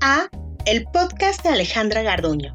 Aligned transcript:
A 0.00 0.28
el 0.64 0.84
podcast 0.92 1.42
de 1.42 1.48
Alejandra 1.48 2.02
Garduño. 2.02 2.54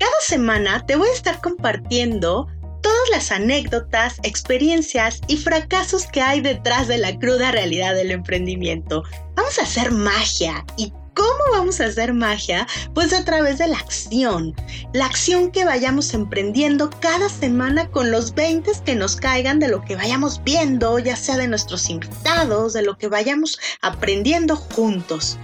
Cada 0.00 0.20
semana 0.22 0.82
te 0.86 0.96
voy 0.96 1.06
a 1.08 1.12
estar 1.12 1.42
compartiendo 1.42 2.46
todas 2.80 3.10
las 3.10 3.30
anécdotas, 3.30 4.16
experiencias 4.22 5.20
y 5.28 5.36
fracasos 5.36 6.06
que 6.06 6.22
hay 6.22 6.40
detrás 6.40 6.88
de 6.88 6.96
la 6.96 7.18
cruda 7.18 7.50
realidad 7.50 7.94
del 7.94 8.12
emprendimiento. 8.12 9.02
Vamos 9.36 9.58
a 9.58 9.64
hacer 9.64 9.90
magia 9.90 10.64
y 10.78 10.90
¿Cómo 11.12 11.50
vamos 11.50 11.80
a 11.80 11.86
hacer 11.86 12.14
magia? 12.14 12.66
Pues 12.94 13.12
a 13.12 13.24
través 13.24 13.58
de 13.58 13.66
la 13.66 13.76
acción. 13.76 14.54
La 14.94 15.04
acción 15.04 15.50
que 15.50 15.64
vayamos 15.64 16.14
emprendiendo 16.14 16.90
cada 17.00 17.28
semana 17.28 17.90
con 17.90 18.12
los 18.12 18.34
20 18.34 18.70
que 18.86 18.94
nos 18.94 19.16
caigan 19.16 19.58
de 19.58 19.66
lo 19.66 19.84
que 19.84 19.96
vayamos 19.96 20.40
viendo, 20.44 20.98
ya 21.00 21.16
sea 21.16 21.36
de 21.36 21.48
nuestros 21.48 21.90
invitados, 21.90 22.72
de 22.72 22.82
lo 22.82 22.96
que 22.96 23.08
vayamos 23.08 23.58
aprendiendo 23.82 24.54
juntos. 24.54 25.38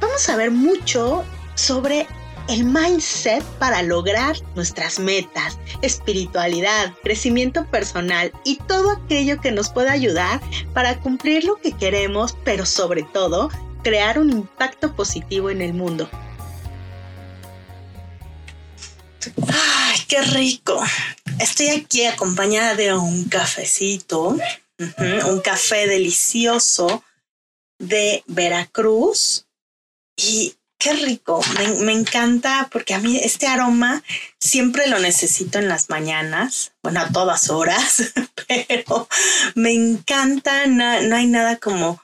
Vamos 0.00 0.28
a 0.28 0.36
ver 0.36 0.50
mucho 0.50 1.24
sobre 1.54 2.06
el 2.48 2.64
mindset 2.64 3.44
para 3.58 3.82
lograr 3.82 4.36
nuestras 4.54 4.98
metas, 4.98 5.58
espiritualidad, 5.82 6.92
crecimiento 7.02 7.64
personal 7.66 8.32
y 8.44 8.56
todo 8.56 8.90
aquello 8.90 9.40
que 9.40 9.52
nos 9.52 9.70
pueda 9.70 9.92
ayudar 9.92 10.40
para 10.74 10.98
cumplir 11.00 11.44
lo 11.44 11.56
que 11.56 11.72
queremos, 11.72 12.36
pero 12.44 12.66
sobre 12.66 13.02
todo 13.02 13.50
crear 13.84 14.18
un 14.18 14.30
impacto 14.30 14.94
positivo 14.96 15.50
en 15.50 15.62
el 15.62 15.74
mundo. 15.74 16.08
¡Ay, 19.46 19.98
qué 20.08 20.22
rico! 20.22 20.82
Estoy 21.38 21.68
aquí 21.68 22.06
acompañada 22.06 22.74
de 22.74 22.94
un 22.94 23.24
cafecito, 23.24 24.36
un 25.26 25.40
café 25.40 25.86
delicioso 25.86 27.04
de 27.78 28.24
Veracruz. 28.26 29.46
Y 30.22 30.56
qué 30.78 30.92
rico, 30.94 31.42
me, 31.80 31.92
encanta 31.92 32.68
porque 32.72 32.94
a 32.94 32.98
mí 32.98 33.18
este 33.22 33.46
aroma 33.46 34.02
siempre 34.38 34.86
lo 34.86 34.98
necesito 34.98 35.58
en 35.58 35.68
las 35.68 35.90
mañanas, 35.90 36.72
bueno, 36.82 37.00
a 37.00 37.10
todas 37.10 37.50
horas, 37.50 38.12
pero 38.48 39.08
me 39.54 39.72
encanta, 39.72 40.66
no 40.66 41.16
hay 41.16 41.26
nada 41.26 41.58
como 41.58 42.02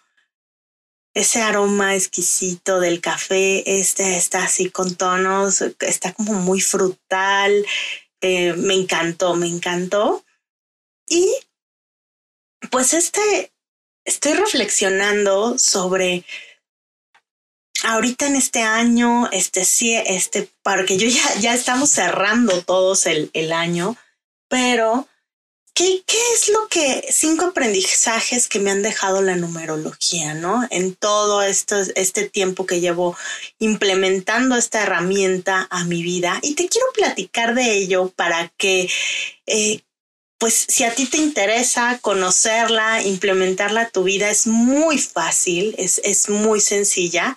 ese 1.16 1.40
aroma 1.40 1.94
exquisito 1.94 2.78
del 2.78 3.00
café, 3.00 3.78
este 3.80 4.18
está 4.18 4.44
así 4.44 4.68
con 4.68 4.96
tonos, 4.96 5.62
está 5.80 6.12
como 6.12 6.34
muy 6.34 6.60
frutal, 6.60 7.64
eh, 8.20 8.52
me 8.52 8.74
encantó, 8.74 9.34
me 9.34 9.46
encantó. 9.46 10.22
Y 11.08 11.34
pues 12.70 12.92
este, 12.92 13.50
estoy 14.04 14.34
reflexionando 14.34 15.56
sobre 15.58 16.26
ahorita 17.84 18.26
en 18.26 18.36
este 18.36 18.62
año, 18.62 19.28
este 19.32 19.64
sí, 19.64 19.94
este, 19.94 20.50
porque 20.62 20.96
yo 20.96 21.08
ya, 21.08 21.34
ya 21.40 21.54
estamos 21.54 21.90
cerrando 21.90 22.62
todos 22.62 23.06
el, 23.06 23.30
el 23.32 23.52
año, 23.52 23.96
pero 24.48 25.08
¿Qué, 25.76 26.02
es 26.32 26.48
lo 26.48 26.68
que, 26.68 27.04
cinco 27.10 27.44
aprendizajes 27.44 28.48
que 28.48 28.60
me 28.60 28.70
han 28.70 28.82
dejado 28.82 29.20
la 29.20 29.36
numerología, 29.36 30.32
¿no? 30.32 30.66
En 30.70 30.94
todo 30.94 31.42
esto, 31.42 31.76
este 31.96 32.30
tiempo 32.30 32.64
que 32.64 32.80
llevo 32.80 33.14
implementando 33.58 34.56
esta 34.56 34.84
herramienta 34.84 35.66
a 35.68 35.84
mi 35.84 36.02
vida. 36.02 36.38
Y 36.40 36.54
te 36.54 36.70
quiero 36.70 36.86
platicar 36.94 37.54
de 37.54 37.74
ello 37.74 38.10
para 38.16 38.48
que, 38.56 38.88
eh, 39.44 39.82
pues, 40.38 40.66
si 40.68 40.84
a 40.84 40.94
ti 40.94 41.06
te 41.06 41.18
interesa 41.18 41.98
conocerla, 42.00 43.02
implementarla 43.02 43.82
a 43.82 43.90
tu 43.90 44.04
vida, 44.04 44.30
es 44.30 44.46
muy 44.46 44.98
fácil, 44.98 45.74
es, 45.78 46.00
es 46.04 46.28
muy 46.28 46.60
sencilla. 46.60 47.36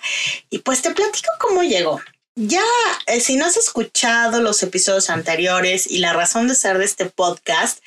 Y 0.50 0.58
pues 0.58 0.82
te 0.82 0.90
platico 0.90 1.30
cómo 1.38 1.62
llegó. 1.62 2.00
Ya, 2.36 2.64
eh, 3.06 3.20
si 3.20 3.36
no 3.36 3.46
has 3.46 3.56
escuchado 3.56 4.40
los 4.40 4.62
episodios 4.62 5.10
anteriores 5.10 5.90
y 5.90 5.98
la 5.98 6.12
razón 6.12 6.48
de 6.48 6.54
ser 6.54 6.78
de 6.78 6.84
este 6.84 7.06
podcast, 7.06 7.80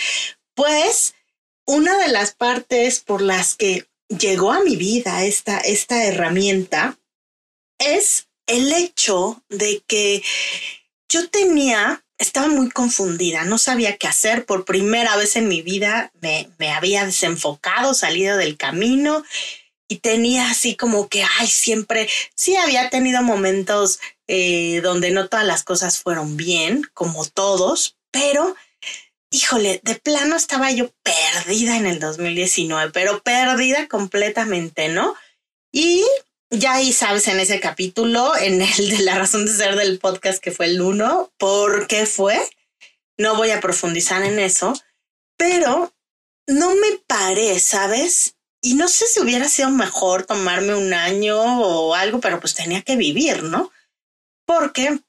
pues 0.54 1.16
una 1.66 1.98
de 1.98 2.10
las 2.10 2.34
partes 2.34 3.00
por 3.00 3.22
las 3.22 3.56
que 3.56 3.88
llegó 4.10 4.52
a 4.52 4.64
mi 4.64 4.76
vida 4.76 5.24
esta, 5.24 5.58
esta 5.60 6.04
herramienta 6.06 6.98
es 7.80 8.28
el 8.46 8.72
hecho 8.74 9.42
de 9.50 9.84
que 9.88 10.24
yo 11.10 11.30
tenía, 11.30 12.03
estaba 12.18 12.48
muy 12.48 12.70
confundida, 12.70 13.44
no 13.44 13.58
sabía 13.58 13.98
qué 13.98 14.08
hacer. 14.08 14.46
Por 14.46 14.66
primera 14.66 15.16
vez 15.18 15.36
en 15.36 15.48
mi 15.48 15.62
vida 15.62 16.12
me, 16.22 16.50
me 16.58 16.72
había 16.72 17.06
desenfocado, 17.06 17.94
salido 17.94 18.38
del 18.38 18.58
camino 18.58 19.24
y 19.88 19.98
tenía 19.98 20.50
así 20.50 20.76
como 20.76 21.08
que, 21.08 21.24
ay, 21.40 21.48
siempre, 21.48 22.10
sí 22.36 22.56
había 22.56 22.90
tenido 22.90 23.22
momentos 23.22 24.00
eh, 24.28 24.82
donde 24.82 25.12
no 25.12 25.28
todas 25.28 25.46
las 25.46 25.64
cosas 25.64 26.00
fueron 26.00 26.38
bien, 26.38 26.84
como 26.94 27.26
todos, 27.26 27.98
pero 28.10 28.56
híjole, 29.30 29.82
de 29.84 29.96
plano 29.96 30.36
estaba 30.36 30.72
yo 30.72 30.92
perdida 31.04 31.78
en 31.78 31.86
el 31.86 32.00
2019, 32.00 32.92
pero 32.92 33.22
perdida 33.22 33.88
completamente, 33.88 34.90
¿no? 34.90 35.16
Y 35.72 36.04
ya 36.54 36.74
ahí 36.74 36.94
sabes 36.94 37.28
en 37.28 37.40
ese 37.40 37.60
capítulo, 37.60 38.36
en 38.38 38.62
el 38.62 38.90
de 38.90 39.00
la 39.00 39.18
razón 39.18 39.46
de 39.46 39.54
ser 39.54 39.76
del 39.76 40.00
podcast 40.00 40.42
que 40.42 40.52
fue 40.52 40.68
el 40.68 40.82
uno, 40.82 41.32
por 41.38 41.88
qué 41.88 42.06
fue. 42.06 42.40
No 43.18 43.36
voy 43.36 43.52
a 43.52 43.60
profundizar 43.60 44.24
en 44.24 44.40
eso, 44.40 44.74
pero 45.38 45.94
no 46.48 46.76
me 46.76 46.98
paré, 47.08 47.60
¿sabes? 47.60 48.36
Y 48.62 48.76
no 48.76 48.88
sé 48.88 49.08
si 49.08 49.20
hubiera 49.20 49.50
sido 49.50 49.70
mejor 49.70 50.26
tomarme 50.26 50.76
un 50.76 50.94
año 50.94 51.62
o 51.62 51.94
algo, 51.94 52.20
pero 52.20 52.40
pues 52.40 52.54
tenía 52.54 52.82
que 52.82 52.96
vivir, 52.96 53.44
¿no? 53.44 53.72
Porque 54.46 55.00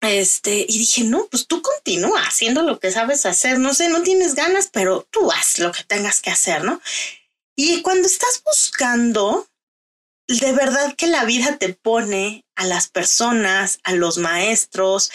este, 0.00 0.64
y 0.66 0.78
dije, 0.78 1.04
no, 1.04 1.26
pues 1.30 1.46
tú 1.46 1.60
continúa 1.60 2.22
haciendo 2.22 2.62
lo 2.62 2.80
que 2.80 2.90
sabes 2.90 3.26
hacer, 3.26 3.58
no 3.58 3.74
sé, 3.74 3.90
no 3.90 4.02
tienes 4.02 4.34
ganas, 4.34 4.70
pero 4.72 5.06
tú 5.10 5.30
haz 5.30 5.58
lo 5.58 5.72
que 5.72 5.84
tengas 5.84 6.20
que 6.20 6.30
hacer, 6.30 6.64
¿no? 6.64 6.80
Y 7.54 7.82
cuando 7.82 8.06
estás 8.06 8.42
buscando, 8.44 9.46
de 10.38 10.52
verdad 10.52 10.94
que 10.94 11.08
la 11.08 11.24
vida 11.24 11.56
te 11.58 11.74
pone 11.74 12.44
a 12.54 12.64
las 12.64 12.88
personas, 12.88 13.80
a 13.82 13.92
los 13.94 14.18
maestros, 14.18 15.10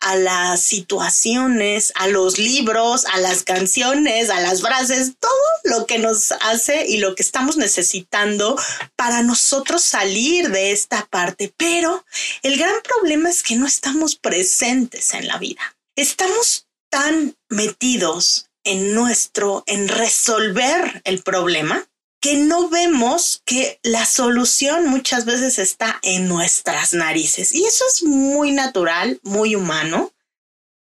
a 0.00 0.14
las 0.16 0.60
situaciones, 0.60 1.92
a 1.96 2.06
los 2.06 2.38
libros, 2.38 3.06
a 3.06 3.18
las 3.18 3.42
canciones, 3.42 4.30
a 4.30 4.40
las 4.40 4.60
frases, 4.60 5.14
todo 5.18 5.30
lo 5.78 5.86
que 5.86 5.98
nos 5.98 6.32
hace 6.32 6.86
y 6.86 6.98
lo 6.98 7.14
que 7.14 7.22
estamos 7.22 7.56
necesitando 7.56 8.60
para 8.94 9.22
nosotros 9.22 9.82
salir 9.82 10.50
de 10.50 10.72
esta 10.72 11.06
parte. 11.06 11.52
Pero 11.56 12.04
el 12.42 12.58
gran 12.58 12.80
problema 12.82 13.30
es 13.30 13.42
que 13.42 13.56
no 13.56 13.66
estamos 13.66 14.16
presentes 14.16 15.14
en 15.14 15.26
la 15.26 15.38
vida. 15.38 15.62
Estamos 15.96 16.66
tan 16.90 17.34
metidos 17.48 18.50
en 18.64 18.94
nuestro, 18.94 19.64
en 19.66 19.88
resolver 19.88 21.00
el 21.04 21.22
problema, 21.22 21.87
que 22.20 22.36
no 22.36 22.68
vemos 22.68 23.42
que 23.44 23.78
la 23.82 24.04
solución 24.04 24.88
muchas 24.88 25.24
veces 25.24 25.58
está 25.58 26.00
en 26.02 26.28
nuestras 26.28 26.92
narices. 26.92 27.54
Y 27.54 27.64
eso 27.64 27.84
es 27.92 28.02
muy 28.02 28.50
natural, 28.52 29.20
muy 29.22 29.54
humano, 29.54 30.12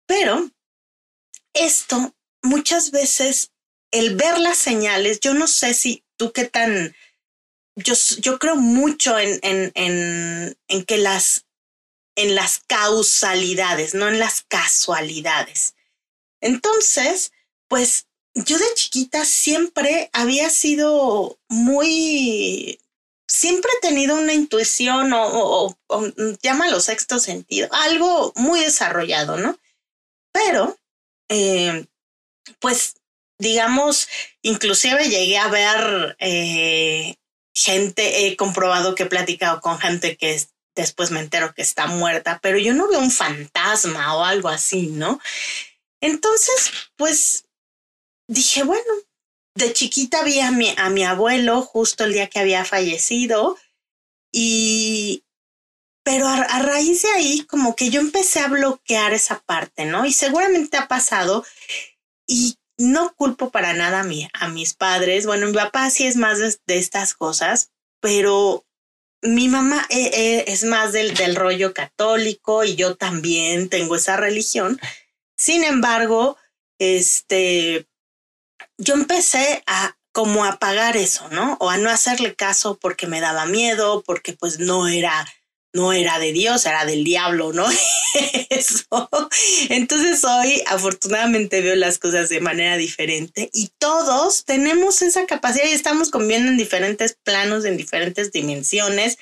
pero 0.07 0.51
esto 1.53 2.15
muchas 2.43 2.91
veces, 2.93 3.51
el 3.91 4.15
ver 4.15 4.39
las 4.39 4.59
señales, 4.59 5.21
yo 5.21 5.35
no 5.35 5.49
sé 5.49 5.75
si 5.75 6.05
tú 6.17 6.33
qué 6.33 6.45
tan, 6.45 6.95
yo, 7.75 7.95
yo 8.19 8.39
creo 8.39 8.57
mucho 8.57 9.19
en, 9.19 9.41
en, 9.43 9.73
en, 9.75 10.57
en 10.69 10.85
que 10.85 10.99
las, 10.99 11.47
en 12.15 12.35
las 12.35 12.61
causalidades, 12.67 13.95
no 13.95 14.09
en 14.09 14.19
las 14.19 14.43
casualidades. 14.43 15.75
Entonces, 16.41 17.33
pues 17.69 18.06
yo 18.45 18.59
de 18.59 18.67
chiquita 18.75 19.25
siempre 19.25 20.11
había 20.13 20.51
sido 20.51 21.39
muy, 21.49 22.79
siempre 23.27 23.71
he 23.77 23.81
tenido 23.81 24.17
una 24.17 24.35
intuición 24.35 25.13
o, 25.15 25.75
o, 25.87 26.07
llámalo 26.43 26.81
sexto 26.81 27.19
sentido, 27.19 27.69
algo 27.73 28.33
muy 28.37 28.61
desarrollado, 28.61 29.39
¿no? 29.39 29.59
Pero, 30.33 30.79
eh, 31.31 31.87
pues, 32.61 32.97
digamos, 33.39 34.07
inclusive 34.43 35.09
llegué 35.09 35.39
a 35.39 35.49
ver 35.49 36.17
eh, 36.19 37.17
gente, 37.55 38.27
he 38.27 38.37
comprobado 38.37 38.95
que 38.95 39.05
he 39.05 39.07
platicado 39.07 39.63
con 39.63 39.79
gente 39.79 40.19
que 40.19 40.39
después 40.75 41.11
me 41.11 41.21
entero 41.21 41.55
que 41.55 41.63
está 41.63 41.87
muerta, 41.87 42.39
pero 42.43 42.59
yo 42.59 42.75
no 42.75 42.87
veo 42.87 43.01
un 43.01 43.11
fantasma 43.11 44.15
o 44.15 44.25
algo 44.25 44.51
así, 44.51 44.89
¿no? 44.89 45.21
Entonces, 46.03 46.71
pues 46.97 47.46
dije, 48.29 48.63
bueno, 48.63 48.93
de 49.55 49.73
chiquita 49.73 50.23
vi 50.23 50.41
a 50.41 50.51
mi, 50.51 50.75
a 50.77 50.91
mi 50.91 51.05
abuelo 51.05 51.63
justo 51.63 52.05
el 52.05 52.13
día 52.13 52.29
que 52.29 52.41
había 52.41 52.65
fallecido 52.65 53.57
y, 54.33 55.25
pero 56.05 56.29
a, 56.29 56.59
raíz 56.61 57.03
de 57.03 57.09
ahí 57.11 57.41
como 57.47 57.75
que 57.75 57.91
yo 57.91 58.01
empecé 58.01 58.41
a 58.41 58.49
bloquear 58.49 59.13
esa 59.13 59.41
parte, 59.41 59.87
¿no? 59.87 60.05
Y 60.05 60.13
seguramente 60.13 60.77
ha 60.77 60.89
pasado 60.89 61.45
y 62.29 62.59
no 62.79 63.15
culpo 63.15 63.51
para 63.51 63.73
nada 63.73 64.01
a, 64.01 64.05
mí, 64.05 64.29
a 64.35 64.49
mis 64.49 64.75
padres. 64.75 65.27
Bueno, 65.27 65.47
mi 65.47 65.55
papá 65.55 65.89
sí 65.91 66.07
es 66.07 66.17
más 66.17 66.39
de, 66.39 66.77
estas 66.77 67.15
cosas, 67.15 67.73
pero 68.01 68.65
mi 69.23 69.49
mamá 69.49 69.87
eh, 69.89 70.11
eh, 70.13 70.45
es 70.49 70.65
más 70.65 70.93
del, 70.93 71.15
del 71.15 71.35
rollo 71.35 71.73
católico 71.73 72.63
y 72.63 72.77
yo 72.77 72.97
también 72.97 73.71
tengo 73.71 73.97
esa 73.97 74.17
religión. 74.17 74.79
Sin 75.39 75.65
embargo, 75.65 76.37
este, 76.79 77.89
yo 78.79 78.95
empecé 78.95 79.63
a 79.67 79.97
como 80.13 80.45
a 80.45 80.59
pagar 80.59 80.97
eso, 80.97 81.29
¿no? 81.31 81.57
O 81.61 81.69
a 81.69 81.77
no 81.77 81.91
hacerle 81.91 82.35
caso 82.35 82.79
porque 82.81 83.07
me 83.07 83.21
daba 83.21 83.45
miedo, 83.47 84.03
porque 84.07 84.33
pues 84.33 84.59
no 84.59 84.89
era 84.89 85.27
no 85.77 85.93
era 85.93 86.19
de 86.19 86.33
Dios, 86.33 86.65
era 86.67 86.87
del 86.87 87.05
diablo, 87.05 87.53
¿no? 87.53 87.67
Eso. 88.51 89.11
Entonces 89.69 90.25
hoy 90.25 90.63
afortunadamente 90.67 91.61
veo 91.61 91.77
las 91.77 91.99
cosas 91.99 92.31
de 92.31 92.41
manera 92.41 92.79
diferente 92.79 93.51
y 93.53 93.71
todos 93.79 94.45
tenemos 94.47 95.03
esa 95.03 95.27
capacidad 95.27 95.67
y 95.67 95.73
estamos 95.73 96.11
conviviendo 96.11 96.51
en 96.51 96.57
diferentes 96.57 97.19
planos, 97.23 97.67
en 97.67 97.77
diferentes 97.77 98.33
dimensiones 98.33 99.19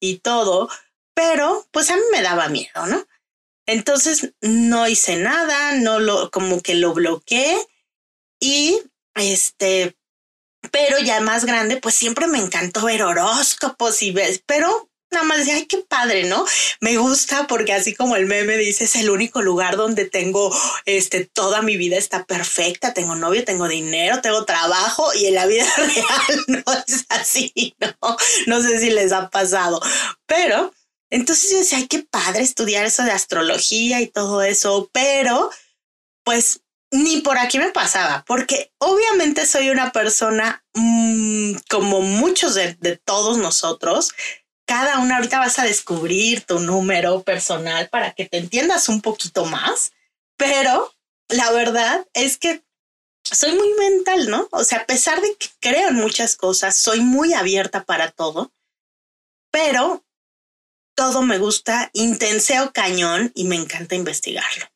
y 0.00 0.18
todo, 0.18 0.70
pero 1.12 1.66
pues 1.72 1.90
a 1.90 1.96
mí 1.96 2.02
me 2.12 2.22
daba 2.22 2.48
miedo, 2.48 2.86
¿no? 2.86 3.04
Entonces 3.66 4.32
no 4.40 4.86
hice 4.86 5.16
nada, 5.16 5.72
no 5.72 5.98
lo, 5.98 6.30
como 6.30 6.62
que 6.62 6.76
lo 6.76 6.94
bloqueé 6.94 7.58
y 8.38 8.78
este, 9.16 9.96
pero 10.70 10.98
ya 10.98 11.20
más 11.20 11.44
grande, 11.44 11.78
pues 11.78 11.94
siempre 11.94 12.26
me 12.26 12.38
encantó 12.38 12.86
ver 12.86 13.02
horóscopos 13.02 14.02
y 14.02 14.10
ver, 14.10 14.42
pero 14.46 14.90
nada 15.10 15.24
más 15.24 15.38
decía, 15.38 15.54
ay, 15.54 15.66
qué 15.66 15.78
padre, 15.78 16.24
¿no? 16.24 16.44
Me 16.80 16.96
gusta 16.96 17.46
porque 17.46 17.72
así 17.72 17.94
como 17.94 18.16
el 18.16 18.26
meme 18.26 18.56
dice, 18.56 18.84
es 18.84 18.96
el 18.96 19.10
único 19.10 19.40
lugar 19.42 19.76
donde 19.76 20.04
tengo, 20.04 20.54
este, 20.84 21.24
toda 21.24 21.62
mi 21.62 21.76
vida 21.76 21.96
está 21.96 22.24
perfecta, 22.24 22.92
tengo 22.94 23.14
novio, 23.14 23.44
tengo 23.44 23.68
dinero, 23.68 24.20
tengo 24.20 24.44
trabajo 24.44 25.12
y 25.14 25.26
en 25.26 25.34
la 25.34 25.46
vida 25.46 25.66
real 25.76 26.44
no 26.48 26.62
es 26.86 27.06
así, 27.08 27.74
¿no? 27.78 28.16
No 28.46 28.60
sé 28.60 28.78
si 28.78 28.90
les 28.90 29.12
ha 29.12 29.30
pasado, 29.30 29.80
pero 30.26 30.72
entonces 31.10 31.50
yo 31.50 31.58
decía, 31.58 31.78
ay, 31.78 31.86
qué 31.86 32.02
padre 32.02 32.42
estudiar 32.42 32.84
eso 32.84 33.04
de 33.04 33.12
astrología 33.12 34.00
y 34.00 34.08
todo 34.08 34.42
eso, 34.42 34.90
pero 34.92 35.50
pues 36.24 36.60
ni 36.90 37.20
por 37.20 37.38
aquí 37.38 37.58
me 37.58 37.72
pasaba, 37.72 38.24
porque 38.26 38.72
obviamente 38.78 39.46
soy 39.46 39.70
una 39.70 39.92
persona 39.92 40.64
mmm, 40.74 41.54
como 41.68 42.00
muchos 42.00 42.54
de, 42.54 42.74
de 42.74 42.96
todos 42.96 43.38
nosotros, 43.38 44.12
cada 44.66 44.98
una 44.98 45.16
ahorita 45.16 45.38
vas 45.38 45.58
a 45.58 45.64
descubrir 45.64 46.42
tu 46.42 46.58
número 46.58 47.22
personal 47.22 47.88
para 47.88 48.12
que 48.12 48.26
te 48.26 48.38
entiendas 48.38 48.88
un 48.88 49.00
poquito 49.00 49.44
más, 49.44 49.92
pero 50.36 50.92
la 51.28 51.50
verdad 51.52 52.06
es 52.14 52.36
que 52.36 52.64
soy 53.24 53.54
muy 53.54 53.72
mental, 53.74 54.28
¿no? 54.28 54.48
O 54.52 54.64
sea, 54.64 54.80
a 54.80 54.86
pesar 54.86 55.20
de 55.20 55.36
que 55.36 55.48
creo 55.60 55.88
en 55.88 55.96
muchas 55.96 56.36
cosas, 56.36 56.76
soy 56.76 57.00
muy 57.00 57.34
abierta 57.34 57.84
para 57.84 58.10
todo, 58.10 58.52
pero 59.50 60.04
todo 60.94 61.22
me 61.22 61.38
gusta, 61.38 61.90
intenseo 61.92 62.72
cañón 62.72 63.32
y 63.34 63.44
me 63.44 63.56
encanta 63.56 63.94
investigarlo. 63.94 64.66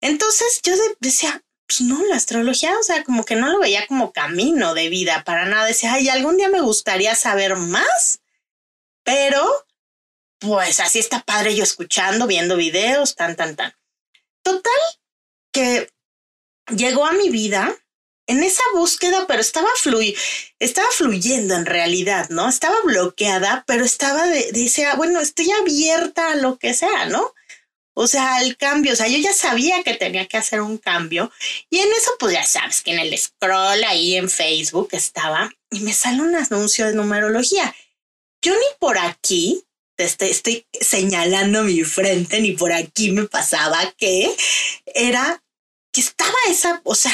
Entonces 0.00 0.60
yo 0.62 0.74
decía, 1.00 1.42
pues 1.66 1.82
no, 1.82 2.04
la 2.06 2.16
astrología, 2.16 2.76
o 2.78 2.82
sea, 2.82 3.04
como 3.04 3.24
que 3.24 3.36
no 3.36 3.48
lo 3.48 3.60
veía 3.60 3.86
como 3.86 4.12
camino 4.12 4.74
de 4.74 4.88
vida 4.88 5.24
para 5.24 5.46
nada. 5.46 5.66
Decía, 5.66 5.94
ay, 5.94 6.08
algún 6.08 6.36
día 6.36 6.48
me 6.48 6.60
gustaría 6.60 7.14
saber 7.14 7.56
más 7.56 8.20
pero, 9.04 9.66
pues 10.38 10.80
así 10.80 10.98
está 10.98 11.22
padre 11.22 11.54
yo 11.54 11.64
escuchando, 11.64 12.26
viendo 12.26 12.56
videos, 12.56 13.16
tan, 13.16 13.36
tan, 13.36 13.56
tan. 13.56 13.74
Total, 14.42 14.80
que 15.52 15.90
llegó 16.68 17.06
a 17.06 17.12
mi 17.12 17.28
vida 17.30 17.76
en 18.26 18.44
esa 18.44 18.62
búsqueda, 18.74 19.26
pero 19.26 19.40
estaba, 19.40 19.68
estaba 20.60 20.88
fluyendo 20.92 21.54
en 21.56 21.66
realidad, 21.66 22.28
¿no? 22.30 22.48
Estaba 22.48 22.80
bloqueada, 22.82 23.64
pero 23.66 23.84
estaba 23.84 24.26
de, 24.26 24.52
de 24.52 24.88
bueno, 24.96 25.20
estoy 25.20 25.50
abierta 25.50 26.30
a 26.30 26.36
lo 26.36 26.58
que 26.58 26.74
sea, 26.74 27.06
¿no? 27.06 27.34
O 27.94 28.06
sea, 28.06 28.36
al 28.36 28.56
cambio, 28.56 28.92
o 28.92 28.96
sea, 28.96 29.08
yo 29.08 29.18
ya 29.18 29.32
sabía 29.32 29.82
que 29.82 29.94
tenía 29.94 30.26
que 30.26 30.36
hacer 30.36 30.60
un 30.60 30.78
cambio 30.78 31.30
y 31.68 31.78
en 31.78 31.88
eso, 31.92 32.12
pues 32.18 32.34
ya 32.34 32.44
sabes 32.44 32.82
que 32.82 32.92
en 32.92 33.00
el 33.00 33.16
scroll 33.18 33.84
ahí 33.84 34.16
en 34.16 34.30
Facebook 34.30 34.88
estaba 34.92 35.50
y 35.70 35.80
me 35.80 35.92
sale 35.92 36.22
un 36.22 36.34
anuncio 36.34 36.86
de 36.86 36.94
numerología. 36.94 37.74
Yo 38.42 38.54
ni 38.54 38.66
por 38.78 38.96
aquí 38.98 39.64
te 39.96 40.30
estoy, 40.30 40.66
señalando 40.80 41.62
mi 41.64 41.82
frente, 41.84 42.40
ni 42.40 42.52
por 42.52 42.72
aquí 42.72 43.12
me 43.12 43.24
pasaba 43.24 43.92
que 43.98 44.34
era 44.86 45.42
que 45.92 46.00
estaba 46.00 46.36
esa, 46.48 46.80
o 46.84 46.94
sea, 46.94 47.12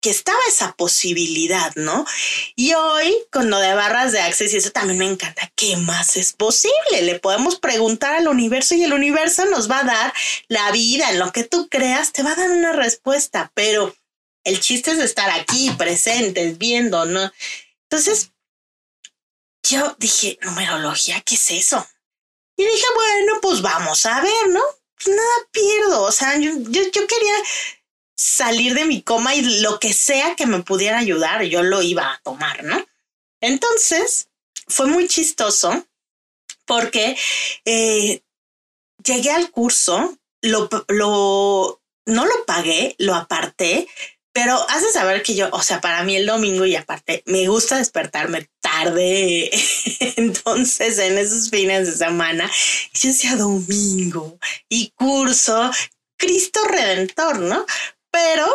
que 0.00 0.10
estaba 0.10 0.38
esa 0.48 0.74
posibilidad, 0.76 1.74
¿no? 1.74 2.06
Y 2.54 2.74
hoy, 2.74 3.16
con 3.32 3.50
lo 3.50 3.58
de 3.58 3.74
barras 3.74 4.12
de 4.12 4.20
access, 4.20 4.52
y 4.52 4.58
eso 4.58 4.70
también 4.70 4.98
me 4.98 5.06
encanta, 5.06 5.50
¿qué 5.56 5.76
más 5.76 6.16
es 6.16 6.32
posible? 6.32 7.02
Le 7.02 7.18
podemos 7.18 7.58
preguntar 7.58 8.14
al 8.14 8.28
universo 8.28 8.74
y 8.74 8.84
el 8.84 8.92
universo 8.92 9.44
nos 9.46 9.70
va 9.70 9.80
a 9.80 9.84
dar 9.84 10.14
la 10.48 10.70
vida, 10.70 11.10
en 11.10 11.18
lo 11.18 11.32
que 11.32 11.44
tú 11.44 11.68
creas, 11.68 12.12
te 12.12 12.22
va 12.22 12.32
a 12.32 12.36
dar 12.36 12.50
una 12.50 12.72
respuesta, 12.72 13.50
pero 13.54 13.94
el 14.44 14.60
chiste 14.60 14.92
es 14.92 14.98
estar 14.98 15.30
aquí, 15.30 15.70
presentes, 15.72 16.58
viendo, 16.58 17.04
¿no? 17.04 17.32
Entonces, 17.90 18.30
yo 19.68 19.96
dije, 19.98 20.38
numerología, 20.42 21.20
¿qué 21.22 21.34
es 21.34 21.50
eso? 21.50 21.86
Y 22.56 22.64
dije, 22.64 22.86
bueno, 22.94 23.40
pues 23.42 23.62
vamos 23.62 24.06
a 24.06 24.20
ver, 24.20 24.48
¿no? 24.48 24.62
Pues 24.94 25.14
nada 25.14 25.48
pierdo, 25.52 26.02
o 26.02 26.12
sea, 26.12 26.36
yo, 26.38 26.50
yo 26.56 26.90
quería 26.92 27.34
salir 28.18 28.74
de 28.74 28.84
mi 28.84 29.00
coma 29.02 29.36
y 29.36 29.60
lo 29.60 29.78
que 29.78 29.92
sea 29.92 30.34
que 30.34 30.46
me 30.46 30.62
pudiera 30.62 30.98
ayudar, 30.98 31.44
yo 31.44 31.62
lo 31.62 31.82
iba 31.82 32.12
a 32.12 32.20
tomar, 32.24 32.64
¿no? 32.64 32.84
Entonces, 33.40 34.28
fue 34.66 34.86
muy 34.86 35.06
chistoso 35.06 35.86
porque 36.66 37.16
eh, 37.64 38.20
llegué 39.04 39.30
al 39.30 39.50
curso, 39.52 40.18
lo, 40.42 40.68
no 40.88 42.26
lo 42.26 42.44
pagué, 42.44 42.96
lo 42.98 43.14
aparté, 43.14 43.86
pero 44.32 44.68
hace 44.68 44.90
saber 44.90 45.22
que 45.22 45.36
yo, 45.36 45.48
o 45.52 45.62
sea, 45.62 45.80
para 45.80 46.02
mí 46.02 46.16
el 46.16 46.26
domingo 46.26 46.66
y 46.66 46.74
aparte 46.74 47.22
me 47.26 47.46
gusta 47.46 47.78
despertarme 47.78 48.48
tarde. 48.60 49.50
Entonces, 50.16 50.98
en 50.98 51.18
esos 51.18 51.50
fines 51.50 51.86
de 51.86 51.92
semana, 51.92 52.50
yo 52.94 53.08
decía 53.10 53.36
domingo 53.36 54.38
y 54.68 54.90
curso 54.96 55.70
Cristo 56.16 56.60
Redentor, 56.64 57.38
¿no? 57.38 57.64
Pero 58.18 58.46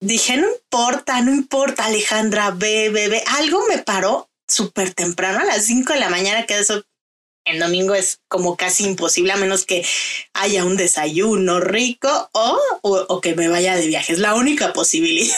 dije, 0.00 0.36
no 0.36 0.46
importa, 0.46 1.22
no 1.22 1.32
importa, 1.32 1.86
Alejandra, 1.86 2.50
ve, 2.50 2.90
ve, 2.90 3.24
Algo 3.38 3.64
me 3.66 3.78
paró 3.78 4.28
súper 4.46 4.92
temprano 4.92 5.40
a 5.40 5.44
las 5.44 5.64
5 5.64 5.94
de 5.94 6.00
la 6.00 6.10
mañana, 6.10 6.44
que 6.44 6.58
eso 6.58 6.84
el 7.46 7.60
domingo 7.60 7.94
es 7.94 8.20
como 8.28 8.56
casi 8.56 8.84
imposible 8.84 9.32
a 9.32 9.36
menos 9.36 9.64
que 9.64 9.86
haya 10.34 10.64
un 10.64 10.76
desayuno 10.76 11.60
rico 11.60 12.28
o, 12.32 12.60
o, 12.82 13.20
que 13.20 13.34
me 13.34 13.48
vaya 13.48 13.76
de 13.76 13.86
viaje. 13.86 14.12
Es 14.12 14.18
la 14.18 14.34
única 14.34 14.72
posibilidad. 14.72 15.36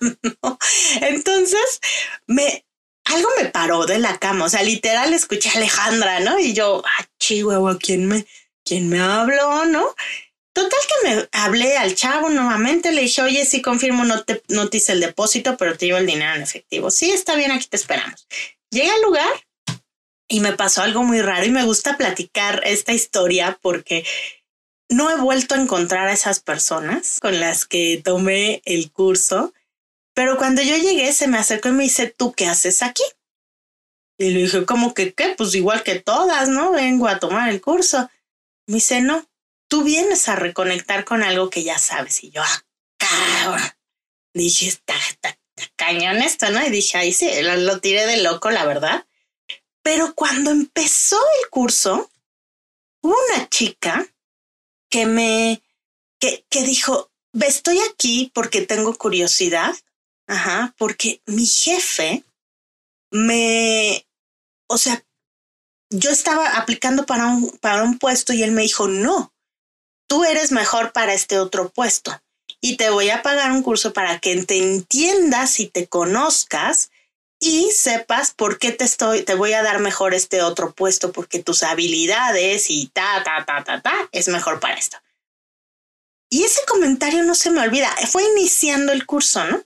Entonces, 1.02 1.80
me, 2.26 2.64
algo 3.04 3.28
me 3.36 3.46
paró 3.46 3.84
de 3.84 3.98
la 3.98 4.16
cama. 4.18 4.46
O 4.46 4.48
sea, 4.48 4.62
literal 4.62 5.12
escuché 5.12 5.50
a 5.50 5.54
Alejandra, 5.54 6.20
¿no? 6.20 6.38
Y 6.38 6.54
yo, 6.54 6.82
ah, 6.86 7.06
chihuahua, 7.18 7.78
¿quién 7.78 8.06
me, 8.06 8.26
quién 8.64 8.88
me 8.88 9.00
habló, 9.00 9.66
no? 9.66 9.94
Total 10.52 10.80
que 10.88 11.08
me 11.08 11.28
hablé 11.32 11.76
al 11.76 11.94
chavo 11.94 12.28
nuevamente, 12.28 12.92
le 12.92 13.02
dije, 13.02 13.22
oye, 13.22 13.44
sí 13.44 13.62
confirmo, 13.62 14.04
no 14.04 14.24
te, 14.24 14.42
no 14.48 14.68
te 14.68 14.78
hice 14.78 14.92
el 14.92 15.00
depósito, 15.00 15.56
pero 15.56 15.76
te 15.76 15.86
llevo 15.86 15.98
el 15.98 16.06
dinero 16.06 16.34
en 16.34 16.42
efectivo. 16.42 16.90
Sí, 16.90 17.10
está 17.12 17.36
bien, 17.36 17.52
aquí 17.52 17.66
te 17.68 17.76
esperamos. 17.76 18.26
Llegué 18.70 18.90
al 18.90 19.02
lugar 19.02 19.30
y 20.28 20.40
me 20.40 20.52
pasó 20.52 20.82
algo 20.82 21.02
muy 21.02 21.20
raro 21.22 21.44
y 21.44 21.50
me 21.50 21.64
gusta 21.64 21.96
platicar 21.96 22.62
esta 22.64 22.92
historia 22.92 23.58
porque 23.62 24.04
no 24.88 25.10
he 25.10 25.16
vuelto 25.16 25.54
a 25.54 25.60
encontrar 25.60 26.08
a 26.08 26.12
esas 26.12 26.40
personas 26.40 27.18
con 27.20 27.38
las 27.38 27.64
que 27.64 28.00
tomé 28.04 28.60
el 28.64 28.90
curso, 28.90 29.54
pero 30.14 30.36
cuando 30.36 30.62
yo 30.62 30.76
llegué 30.76 31.12
se 31.12 31.28
me 31.28 31.38
acercó 31.38 31.68
y 31.68 31.72
me 31.72 31.84
dice, 31.84 32.12
¿tú 32.16 32.32
qué 32.32 32.46
haces 32.46 32.82
aquí? 32.82 33.04
Y 34.18 34.30
le 34.30 34.42
dije, 34.42 34.66
¿cómo 34.66 34.92
que 34.92 35.14
qué? 35.14 35.34
Pues 35.38 35.54
igual 35.54 35.82
que 35.82 36.00
todas, 36.00 36.48
¿no? 36.48 36.72
Vengo 36.72 37.08
a 37.08 37.18
tomar 37.18 37.48
el 37.48 37.60
curso. 37.60 38.10
Me 38.66 38.74
dice, 38.74 39.00
no, 39.00 39.26
tú 39.70 39.84
vienes 39.84 40.28
a 40.28 40.36
reconectar 40.36 41.04
con 41.04 41.22
algo 41.22 41.48
que 41.48 41.62
ya 41.62 41.78
sabes. 41.78 42.22
Y 42.24 42.30
yo, 42.30 42.42
ah. 42.42 43.76
Dije, 44.34 44.68
está, 44.68 44.94
está, 45.08 45.38
cañón 45.76 46.18
esto, 46.18 46.50
¿no? 46.50 46.64
Y 46.64 46.70
dije, 46.70 46.98
ahí 46.98 47.12
sí, 47.12 47.30
lo 47.42 47.80
tiré 47.80 48.06
de 48.06 48.18
loco, 48.18 48.50
la 48.50 48.66
verdad. 48.66 49.06
Pero 49.82 50.14
cuando 50.14 50.50
empezó 50.50 51.16
el 51.42 51.50
curso, 51.50 52.10
hubo 53.02 53.16
una 53.32 53.48
chica 53.48 54.06
que 54.90 55.06
me, 55.06 55.62
que, 56.18 56.44
que 56.48 56.62
dijo, 56.62 57.10
estoy 57.40 57.78
aquí 57.90 58.30
porque 58.34 58.62
tengo 58.62 58.96
curiosidad, 58.96 59.74
ajá, 60.26 60.74
porque 60.78 61.22
mi 61.26 61.46
jefe 61.46 62.24
me, 63.10 64.06
o 64.68 64.78
sea, 64.78 65.04
yo 65.90 66.10
estaba 66.10 66.56
aplicando 66.56 67.06
para 67.06 67.26
un, 67.26 67.50
para 67.58 67.82
un 67.82 67.98
puesto 67.98 68.32
y 68.32 68.42
él 68.42 68.52
me 68.52 68.62
dijo, 68.62 68.86
no, 68.86 69.32
tú 70.10 70.24
eres 70.24 70.50
mejor 70.50 70.92
para 70.92 71.14
este 71.14 71.38
otro 71.38 71.68
puesto 71.68 72.20
y 72.60 72.76
te 72.76 72.90
voy 72.90 73.10
a 73.10 73.22
pagar 73.22 73.52
un 73.52 73.62
curso 73.62 73.92
para 73.92 74.18
que 74.18 74.42
te 74.42 74.58
entiendas 74.58 75.60
y 75.60 75.68
te 75.68 75.86
conozcas 75.86 76.90
y 77.38 77.70
sepas 77.70 78.32
por 78.32 78.58
qué 78.58 78.72
te 78.72 78.84
estoy, 78.84 79.22
te 79.22 79.36
voy 79.36 79.52
a 79.52 79.62
dar 79.62 79.78
mejor 79.78 80.12
este 80.12 80.42
otro 80.42 80.74
puesto, 80.74 81.12
porque 81.12 81.44
tus 81.44 81.62
habilidades 81.62 82.70
y 82.70 82.88
ta, 82.88 83.22
ta, 83.22 83.44
ta, 83.46 83.62
ta, 83.62 83.80
ta, 83.80 83.94
es 84.10 84.26
mejor 84.26 84.58
para 84.58 84.74
esto. 84.74 84.98
Y 86.28 86.42
ese 86.42 86.60
comentario 86.66 87.22
no 87.22 87.36
se 87.36 87.50
me 87.50 87.60
olvida. 87.60 87.88
Fue 88.10 88.24
iniciando 88.24 88.92
el 88.92 89.06
curso, 89.06 89.44
¿no? 89.44 89.64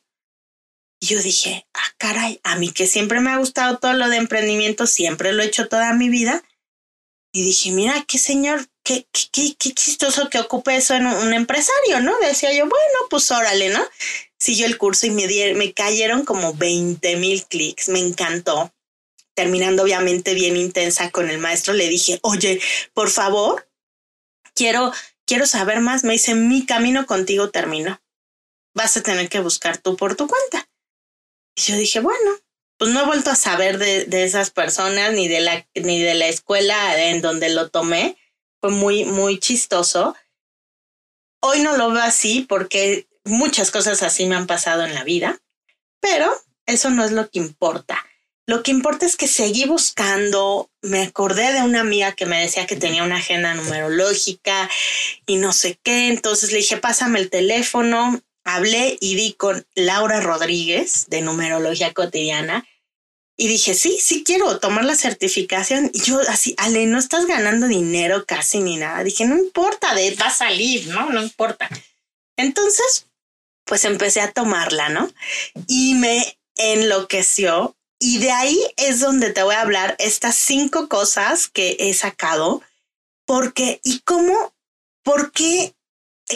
Y 1.01 1.07
yo 1.07 1.23
dije, 1.23 1.67
ah, 1.73 1.95
caray, 1.97 2.41
a 2.45 2.57
mí 2.57 2.71
que 2.71 2.87
siempre 2.87 3.21
me 3.21 3.31
ha 3.31 3.39
gustado 3.39 3.79
todo 3.79 3.95
lo 3.95 4.09
de 4.11 4.19
emprendimiento, 4.19 4.87
siempre 4.87 5.33
lo 5.33 5.43
he 5.43 5.47
hecho 5.47 5.69
toda 5.69 5.95
mi 5.95 6.11
vida. 6.11 6.45
Y 7.37 7.45
dije, 7.45 7.73
mira, 7.73 8.05
qué 8.07 8.17
señor, 8.17 8.69
qué, 8.85 9.09
qué, 9.11 9.57
qué 9.59 9.75
chistoso 9.75 10.31
que 10.31 10.39
ocupe 10.39 10.77
eso 10.77 10.95
en 10.95 11.07
un, 11.07 11.35
empresario, 11.35 12.01
¿no? 12.01 12.17
Decía 12.21 12.53
yo, 12.53 12.63
bueno, 12.69 12.99
pues 13.11 13.29
órale, 13.33 13.71
¿no? 13.71 13.85
Siguió 14.39 14.67
el 14.67 14.79
curso 14.79 15.07
y 15.07 15.11
me, 15.11 15.27
me 15.55 15.73
cayeron 15.73 16.25
como 16.25 16.55
20 16.55 17.17
mil 17.17 17.45
clics, 17.47 17.89
me 17.89 17.99
encantó. 17.99 18.73
Terminando 19.35 19.83
obviamente 19.83 20.33
bien 20.33 20.57
intensa 20.57 21.11
con 21.11 21.29
el 21.29 21.39
maestro, 21.39 21.75
le 21.75 21.89
dije, 21.89 22.21
oye, 22.23 22.61
por 22.93 23.11
favor, 23.11 23.69
quiero 24.55 24.93
quiero 25.27 25.47
saber 25.47 25.81
más, 25.81 26.05
me 26.05 26.13
dice, 26.13 26.35
mi 26.35 26.67
camino 26.67 27.07
contigo 27.07 27.51
terminó. 27.51 28.01
Vas 28.75 28.97
a 28.97 29.03
tener 29.03 29.29
que 29.29 29.41
buscar 29.41 29.79
tú 29.79 29.97
por 29.97 30.17
tu 30.17 30.29
cuenta. 30.29 30.69
Y 31.57 31.63
yo 31.63 31.77
dije, 31.77 32.01
bueno, 32.01 32.31
pues 32.85 32.93
no 32.93 33.01
he 33.01 33.07
vuelto 33.07 33.31
a 33.31 33.35
saber 33.35 33.79
de, 33.79 34.25
esas 34.25 34.51
personas 34.51 35.15
ni 35.15 35.27
de, 35.27 35.41
la, 35.41 35.67
ni 35.75 36.03
de 36.03 36.13
la 36.13 36.27
escuela 36.27 37.03
en 37.09 37.23
donde 37.23 37.49
lo 37.49 37.71
tomé. 37.71 38.19
Fue 38.61 38.71
muy, 38.71 39.07
muy 39.07 39.39
chistoso. 39.39 40.15
Hoy 41.41 41.61
no 41.61 41.79
lo 41.79 41.93
veo 41.93 42.03
así 42.03 42.45
porque 42.47 43.07
muchas 43.25 43.71
cosas 43.71 44.03
así 44.03 44.27
me 44.27 44.37
han 44.37 44.47
pasado 44.47 44.85
en 44.85 44.93
la 44.93 45.03
vida, 45.03 45.41
pero 45.99 46.31
eso 46.67 46.91
no 46.91 47.07
es 47.07 47.13
lo 47.13 47.31
que 47.31 47.39
importa. 47.39 48.05
Lo 48.47 48.63
que 48.63 48.73
importa 48.73 49.07
es 49.07 49.17
que 49.17 49.29
seguí 49.29 49.65
buscando, 49.65 50.69
me 50.83 51.05
acordé 51.05 51.55
de 51.55 51.63
una 51.63 51.81
amiga 51.81 52.13
que 52.13 52.27
me 52.27 52.43
decía 52.43 52.67
que 52.67 52.77
tenía 52.77 53.03
una 53.03 53.17
agenda 53.17 53.55
numerológica 53.55 54.69
y 55.25 55.37
no 55.37 55.55
sé 55.55 55.79
qué, 55.83 56.09
entonces 56.09 56.53
le 56.53 56.59
dije, 56.59 56.77
pásame 56.77 57.19
el 57.19 57.31
teléfono, 57.31 58.21
hablé 58.45 58.99
y 59.01 59.15
di 59.15 59.33
con 59.33 59.67
Laura 59.75 60.21
Rodríguez 60.21 61.07
de 61.09 61.23
Numerología 61.23 61.95
Cotidiana 61.95 62.67
y 63.37 63.49
dije, 63.49 63.75
sí, 63.75 63.99
sí 64.01 64.23
quiero 64.25 64.61
tomar 64.61 64.85
la 64.85 64.95
certificación. 64.95 65.91
Y 65.93 66.03
yo 66.03 66.21
así, 66.29 66.55
Ale, 66.57 66.87
no 66.87 66.99
estás 66.99 67.27
ganando 67.27 67.67
dinero 67.67 68.25
casi 68.27 68.61
ni 68.61 68.77
nada. 68.77 69.03
Dije, 69.03 69.25
no 69.25 69.37
importa, 69.37 69.95
de, 69.95 70.15
va 70.15 70.27
a 70.27 70.35
salir, 70.35 70.87
¿no? 70.89 71.11
No 71.11 71.23
importa. 71.23 71.69
Entonces, 72.37 73.07
pues 73.65 73.85
empecé 73.85 74.21
a 74.21 74.31
tomarla, 74.31 74.89
¿no? 74.89 75.11
Y 75.67 75.95
me 75.95 76.39
enloqueció 76.57 77.77
y 77.99 78.19
de 78.19 78.31
ahí 78.31 78.61
es 78.77 79.01
donde 79.01 79.33
te 79.33 79.43
voy 79.43 79.55
a 79.55 79.63
hablar 79.63 79.97
estas 79.99 80.37
cinco 80.37 80.89
cosas 80.89 81.49
que 81.49 81.77
he 81.81 81.95
sacado, 81.95 82.63
porque 83.27 83.81
y 83.83 84.01
cómo, 84.01 84.55
por 85.03 85.33
qué 85.33 85.75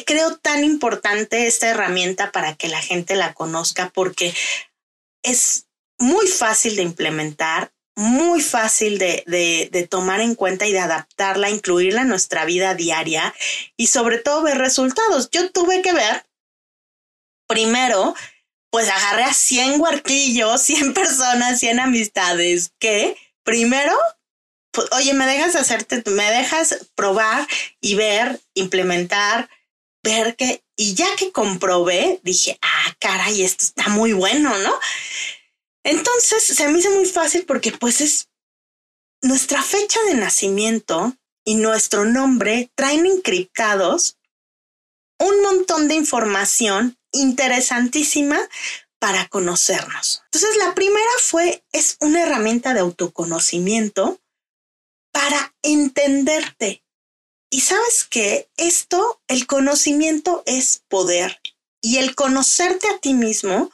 creo 0.07 0.37
tan 0.39 0.65
importante 0.65 1.47
esta 1.47 1.69
herramienta 1.69 2.33
para 2.33 2.57
que 2.57 2.69
la 2.69 2.81
gente 2.81 3.17
la 3.17 3.35
conozca, 3.35 3.91
porque 3.91 4.35
es 5.23 5.68
muy 5.99 6.27
fácil 6.27 6.77
de 6.77 6.83
implementar, 6.83 7.73
muy 7.97 8.41
fácil 8.41 8.99
de, 8.99 9.25
de, 9.27 9.69
de, 9.73 9.87
tomar 9.87 10.21
en 10.21 10.37
cuenta 10.37 10.67
y 10.67 10.73
de 10.73 10.79
adaptarla, 10.79 11.51
incluirla 11.51 12.03
en 12.03 12.09
nuestra 12.09 12.45
vida 12.45 12.75
diaria 12.75 13.35
y 13.77 13.89
sobre 13.89 14.19
todo 14.19 14.43
ver 14.43 14.59
resultados. 14.59 15.31
Yo 15.31 15.51
tuve 15.51 15.83
que 15.83 15.93
ver 15.93 16.25
primero 17.49 18.15
pues 18.71 18.89
agarré 18.89 19.25
a 19.25 19.33
100 19.33 19.81
huarquillos, 19.81 20.63
100 20.63 20.95
personas, 20.95 21.61
100 21.61 21.81
amistades, 21.81 22.73
que 22.79 23.17
primero, 23.45 23.97
pues, 24.73 24.89
oye, 24.93 25.15
me 25.15 25.27
dejas 25.27 25.57
hacerte, 25.57 26.03
me 26.11 26.31
dejas 26.31 26.87
probar 26.95 27.47
y 27.81 27.95
ver, 27.95 28.41
implementar, 28.55 29.49
ver 30.03 30.37
que, 30.37 30.63
y 30.77 30.95
ya 30.95 31.09
que 31.17 31.33
comprobé, 31.33 32.21
dije, 32.23 32.59
ah, 32.63 32.95
caray, 32.99 33.43
esto 33.43 33.65
está 33.65 33.89
muy 33.89 34.13
bueno, 34.13 34.57
¿no? 34.59 34.75
Entonces 35.89 36.45
se 36.45 36.69
me 36.69 36.79
hizo 36.79 36.91
muy 36.91 37.07
fácil 37.07 37.47
porque 37.47 37.73
pues 37.73 38.03
es 38.03 38.29
nuestra 39.23 39.63
fecha 39.63 39.99
de 40.03 40.17
nacimiento 40.17 41.17
y 41.47 41.55
nuestro 41.55 42.05
nombre 42.05 42.71
traen 42.75 43.07
encriptados 43.07 44.19
un 45.19 45.41
montón 45.41 45.89
de 45.89 45.95
información 45.95 46.99
interesantísima 47.11 48.39
para 48.99 49.29
conocernos. 49.29 50.21
Entonces, 50.27 50.59
la 50.59 50.75
primera 50.75 51.11
fue, 51.23 51.65
es 51.73 51.97
una 52.01 52.23
herramienta 52.23 52.75
de 52.75 52.81
autoconocimiento 52.81 54.21
para 55.11 55.55
entenderte. 55.63 56.85
Y 57.51 57.63
sabes 57.63 58.05
que 58.05 58.51
esto, 58.59 59.23
el 59.27 59.47
conocimiento 59.47 60.43
es 60.45 60.83
poder 60.89 61.41
y 61.81 61.97
el 61.97 62.15
conocerte 62.15 62.89
a 62.89 62.99
ti 62.99 63.15
mismo 63.15 63.71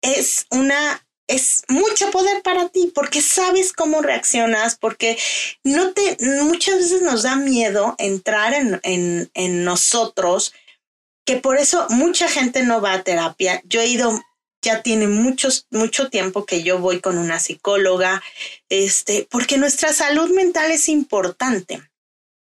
es 0.00 0.46
una 0.50 1.06
es 1.30 1.62
mucho 1.68 2.10
poder 2.10 2.42
para 2.42 2.68
ti 2.68 2.90
porque 2.94 3.20
sabes 3.20 3.72
cómo 3.72 4.02
reaccionas, 4.02 4.76
porque 4.76 5.16
no 5.62 5.92
te, 5.92 6.16
muchas 6.42 6.78
veces 6.78 7.02
nos 7.02 7.22
da 7.22 7.36
miedo 7.36 7.94
entrar 7.98 8.52
en, 8.52 8.80
en, 8.82 9.30
en 9.34 9.64
nosotros 9.64 10.52
que 11.24 11.36
por 11.36 11.58
eso 11.58 11.86
mucha 11.90 12.28
gente 12.28 12.64
no 12.64 12.80
va 12.80 12.94
a 12.94 13.04
terapia. 13.04 13.62
Yo 13.64 13.80
he 13.80 13.86
ido, 13.86 14.20
ya 14.62 14.82
tiene 14.82 15.06
muchos, 15.06 15.68
mucho 15.70 16.10
tiempo 16.10 16.44
que 16.44 16.64
yo 16.64 16.80
voy 16.80 17.00
con 17.00 17.16
una 17.16 17.38
psicóloga, 17.38 18.22
este, 18.68 19.28
porque 19.30 19.56
nuestra 19.56 19.92
salud 19.92 20.30
mental 20.30 20.72
es 20.72 20.88
importante. 20.88 21.80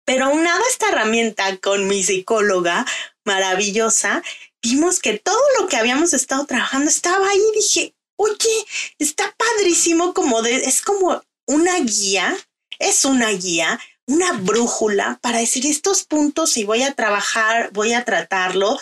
Pero 0.05 0.25
aunada 0.25 0.61
esta 0.69 0.89
herramienta 0.89 1.57
con 1.57 1.87
mi 1.87 2.03
psicóloga 2.03 2.85
maravillosa, 3.25 4.23
vimos 4.61 4.99
que 4.99 5.19
todo 5.19 5.41
lo 5.59 5.67
que 5.67 5.75
habíamos 5.75 6.13
estado 6.13 6.45
trabajando 6.45 6.89
estaba 6.89 7.27
ahí. 7.27 7.41
Dije, 7.53 7.93
oye, 8.21 8.65
está 8.99 9.35
padrísimo 9.37 10.13
como 10.13 10.41
de, 10.41 10.55
es 10.55 10.81
como 10.81 11.21
una 11.47 11.79
guía, 11.79 12.37
es 12.79 13.05
una 13.05 13.29
guía 13.29 13.79
una 14.11 14.33
brújula 14.33 15.19
para 15.21 15.39
decir 15.39 15.65
estos 15.65 16.03
puntos 16.03 16.57
y 16.57 16.65
voy 16.65 16.83
a 16.83 16.93
trabajar, 16.93 17.71
voy 17.71 17.93
a 17.93 18.03
tratarlo 18.03 18.79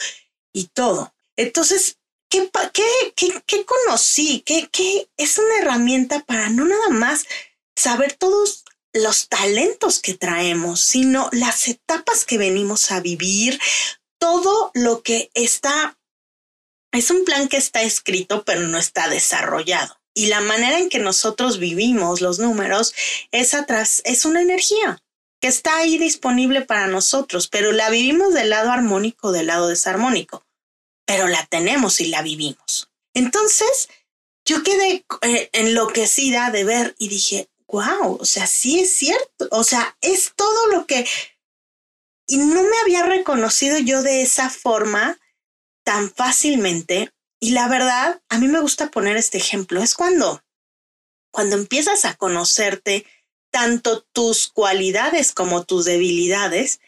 y 0.54 0.66
todo. 0.68 1.14
Entonces, 1.36 1.98
¿qué, 2.30 2.50
qué, 2.74 3.44
qué, 3.46 3.66
conocí? 3.66 4.42
¿Qué, 4.46 4.68
¿Qué 4.72 5.10
es 5.18 5.38
una 5.38 5.58
herramienta 5.60 6.22
para 6.26 6.50
no 6.50 6.66
nada 6.66 6.90
más 6.90 7.26
saber 7.76 8.14
todos 8.14 8.66
los 8.92 9.30
talentos 9.30 10.00
que 10.00 10.16
traemos, 10.16 10.82
sino 10.82 11.30
las 11.32 11.68
etapas 11.68 12.26
que 12.26 12.40
venimos 12.40 12.92
a 12.92 13.00
vivir, 13.00 13.60
todo 14.18 14.72
lo 14.74 15.04
que 15.04 15.30
está, 15.36 15.98
es 16.92 17.12
un 17.12 17.26
plan 17.26 17.48
que 17.48 17.58
está 17.58 17.82
escrito, 17.82 18.44
pero 18.44 18.62
no 18.62 18.78
está 18.78 19.08
desarrollado. 19.10 20.00
Y 20.14 20.28
la 20.28 20.42
manera 20.42 20.80
en 20.80 20.90
que 20.90 21.00
nosotros 21.00 21.60
vivimos 21.60 22.22
los 22.22 22.40
números 22.40 22.94
es 23.32 23.54
atrás, 23.54 24.02
es 24.06 24.26
una 24.26 24.42
energía 24.42 25.02
que 25.40 25.48
está 25.48 25.78
ahí 25.78 25.98
disponible 25.98 26.62
para 26.62 26.88
nosotros, 26.88 27.48
pero 27.48 27.72
la 27.72 27.90
vivimos 27.90 28.34
del 28.34 28.50
lado 28.50 28.72
armónico, 28.72 29.32
del 29.32 29.48
lado 29.48 29.68
desarmónico, 29.68 30.46
pero 31.06 31.28
la 31.28 31.46
tenemos 31.46 32.02
y 32.02 32.08
la 32.08 32.22
vivimos. 32.22 32.90
Entonces, 33.14 33.90
yo 34.46 34.64
quedé 34.64 35.06
eh, 35.22 35.50
enloquecida 35.54 36.52
de 36.52 36.64
ver 36.66 36.96
y 36.98 37.08
dije, 37.08 37.50
wow, 37.68 38.18
o 38.20 38.26
sea, 38.26 38.48
sí 38.48 38.80
es 38.80 38.94
cierto, 38.94 39.48
o 39.52 39.64
sea, 39.64 39.96
es 40.02 40.34
todo 40.36 40.68
lo 40.68 40.86
que... 40.86 41.08
Y 42.28 42.38
no 42.38 42.64
me 42.64 42.78
había 42.84 43.04
reconocido 43.04 43.80
yo 43.80 44.04
de 44.04 44.22
esa 44.22 44.50
forma 44.50 45.20
tan 45.90 46.12
fácilmente. 46.14 47.12
Y 47.42 47.50
la 47.50 47.68
verdad, 47.68 48.22
a 48.30 48.38
mí 48.38 48.48
me 48.48 48.60
gusta 48.60 48.92
poner 48.92 49.18
este 49.18 49.40
ejemplo, 49.40 49.82
es 49.82 49.96
cuando, 49.96 50.44
cuando 51.34 51.56
empiezas 51.56 52.06
a 52.06 52.14
conocerte, 52.14 53.08
tanto 53.52 54.04
tus 54.14 54.50
cualidades 54.50 55.32
como 55.32 55.64
tus 55.64 55.86
debilidades, 55.86 56.80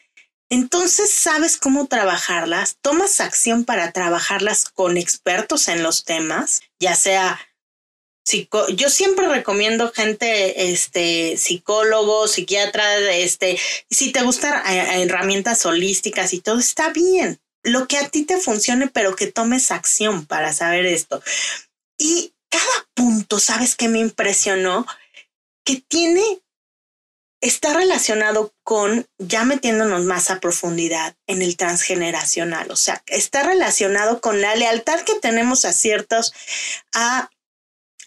entonces 0.52 1.12
sabes 1.12 1.58
cómo 1.58 1.88
trabajarlas, 1.88 2.78
tomas 2.80 3.20
acción 3.22 3.66
para 3.66 3.92
trabajarlas 3.92 4.66
con 4.66 4.98
expertos 4.98 5.68
en 5.68 5.82
los 5.82 6.04
temas, 6.04 6.62
ya 6.80 6.94
sea 6.94 7.40
yo 8.76 8.90
siempre 8.90 9.28
recomiendo 9.28 9.92
gente, 9.92 10.72
este, 10.72 11.38
psicólogo, 11.38 12.28
psiquiatra, 12.28 13.00
este, 13.10 13.60
si 13.90 14.12
te 14.12 14.22
gustan 14.22 14.64
eh, 14.72 15.02
herramientas 15.02 15.66
holísticas 15.66 16.34
y 16.34 16.40
todo, 16.40 16.60
está 16.60 16.92
bien. 16.92 17.42
Lo 17.64 17.88
que 17.88 17.98
a 17.98 18.10
ti 18.10 18.24
te 18.24 18.38
funcione, 18.38 18.88
pero 18.88 19.16
que 19.16 19.28
tomes 19.28 19.72
acción 19.72 20.26
para 20.26 20.54
saber 20.54 20.86
esto. 20.86 21.22
Y 21.98 22.34
cada 22.50 22.88
punto, 22.94 23.40
¿sabes 23.40 23.76
qué 23.76 23.88
me 23.88 24.00
impresionó? 24.00 24.86
Que 25.64 25.84
tiene 25.88 26.42
está 27.42 27.74
relacionado 27.74 28.54
con, 28.64 29.08
ya 29.18 29.44
metiéndonos 29.44 30.04
más 30.06 30.30
a 30.30 30.40
profundidad 30.40 31.16
en 31.26 31.42
el 31.42 31.58
transgeneracional, 31.58 32.70
o 32.72 32.76
sea, 32.76 33.04
está 33.08 33.42
relacionado 33.44 34.22
con 34.22 34.42
la 34.42 34.56
lealtad 34.56 35.02
que 35.02 35.16
tenemos 35.16 35.66
a 35.66 35.74
ciertos, 35.74 36.34
a 36.94 37.32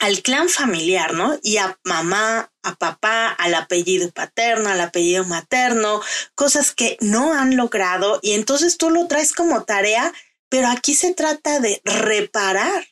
al 0.00 0.22
clan 0.22 0.48
familiar, 0.48 1.14
¿no? 1.14 1.38
Y 1.42 1.58
a 1.58 1.78
mamá, 1.84 2.52
a 2.62 2.74
papá, 2.74 3.28
al 3.28 3.54
apellido 3.54 4.10
paterno, 4.10 4.68
al 4.68 4.80
apellido 4.80 5.24
materno, 5.24 6.00
cosas 6.34 6.72
que 6.72 6.96
no 7.00 7.32
han 7.32 7.56
logrado 7.56 8.18
y 8.22 8.32
entonces 8.32 8.76
tú 8.76 8.90
lo 8.90 9.06
traes 9.06 9.32
como 9.32 9.64
tarea, 9.64 10.12
pero 10.48 10.68
aquí 10.68 10.94
se 10.94 11.14
trata 11.14 11.60
de 11.60 11.80
reparar. 11.84 12.86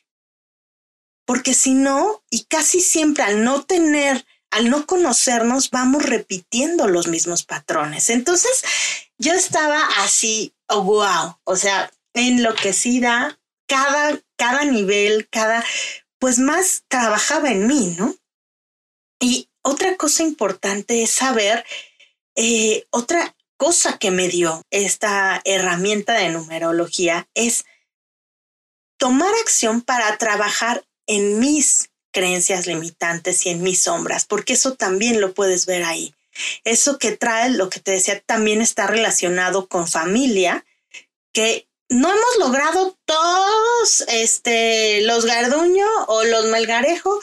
Porque 1.25 1.53
si 1.53 1.73
no, 1.73 2.23
y 2.29 2.45
casi 2.45 2.81
siempre 2.81 3.23
al 3.23 3.43
no 3.43 3.63
tener, 3.63 4.25
al 4.51 4.69
no 4.69 4.85
conocernos, 4.85 5.69
vamos 5.71 6.03
repitiendo 6.03 6.87
los 6.87 7.07
mismos 7.07 7.43
patrones. 7.43 8.09
Entonces, 8.09 8.63
yo 9.17 9.33
estaba 9.33 9.79
así, 9.99 10.53
wow, 10.69 11.37
o 11.45 11.55
sea, 11.55 11.91
enloquecida, 12.13 13.39
cada, 13.67 14.19
cada 14.35 14.65
nivel, 14.65 15.27
cada, 15.29 15.63
pues 16.23 16.39
más 16.39 16.85
trabajaba 16.87 17.51
en 17.51 17.67
mí, 17.67 17.97
¿no? 17.99 18.15
Y 19.19 19.49
otra 19.61 19.97
cosa 19.97 20.23
importante 20.23 21.03
es 21.03 21.09
saber, 21.09 21.65
eh, 22.37 22.85
otra 22.91 23.35
cosa 23.57 23.97
que 23.97 24.09
me 24.09 24.29
dio 24.29 24.61
esta 24.71 25.41
herramienta 25.43 26.13
de 26.13 26.29
numerología 26.29 27.27
es 27.33 27.65
tomar 28.97 29.33
acción 29.41 29.81
para 29.81 30.17
trabajar 30.17 30.85
en 31.07 31.39
mis 31.39 31.89
creencias 32.13 32.67
limitantes 32.67 33.45
y 33.45 33.49
en 33.49 33.61
mis 33.61 33.81
sombras, 33.81 34.23
porque 34.23 34.53
eso 34.53 34.75
también 34.75 35.19
lo 35.19 35.33
puedes 35.33 35.65
ver 35.65 35.83
ahí. 35.83 36.15
Eso 36.63 36.99
que 36.99 37.17
trae, 37.17 37.49
lo 37.49 37.69
que 37.69 37.81
te 37.81 37.91
decía, 37.91 38.21
también 38.21 38.61
está 38.61 38.87
relacionado 38.87 39.67
con 39.67 39.89
familia, 39.89 40.65
que 41.33 41.67
no 41.89 42.09
hemos 42.09 42.37
logrado 42.39 42.97
todos 43.05 44.01
este, 44.07 45.01
los 45.01 45.25
Garduño 45.25 45.87
o 46.07 46.23
los 46.23 46.45
Melgarejo 46.45 47.19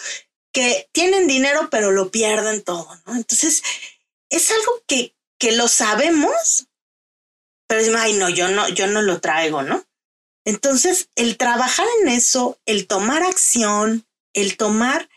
que 0.52 0.88
tienen 0.93 1.26
dinero 1.26 1.69
pero 1.71 1.93
lo 1.93 2.11
pierden 2.11 2.62
todo, 2.62 2.88
¿no? 3.07 3.14
Entonces, 3.14 3.62
es 4.31 4.50
algo 4.50 4.83
que, 4.87 5.14
que 5.38 5.52
lo 5.52 5.69
sabemos, 5.69 6.69
pero 7.67 7.81
es, 7.81 7.95
ay, 7.95 8.14
no, 8.14 8.29
yo 8.29 8.49
no, 8.49 8.69
yo 8.69 8.87
no 8.87 9.02
lo 9.02 9.21
traigo, 9.21 9.62
¿no? 9.62 9.85
Entonces, 10.45 11.11
el 11.14 11.37
trabajar 11.37 11.87
en 12.00 12.09
eso, 12.09 12.59
el 12.64 12.87
tomar 12.87 13.23
acción, 13.23 14.07
el 14.33 14.57
tomar, 14.57 15.09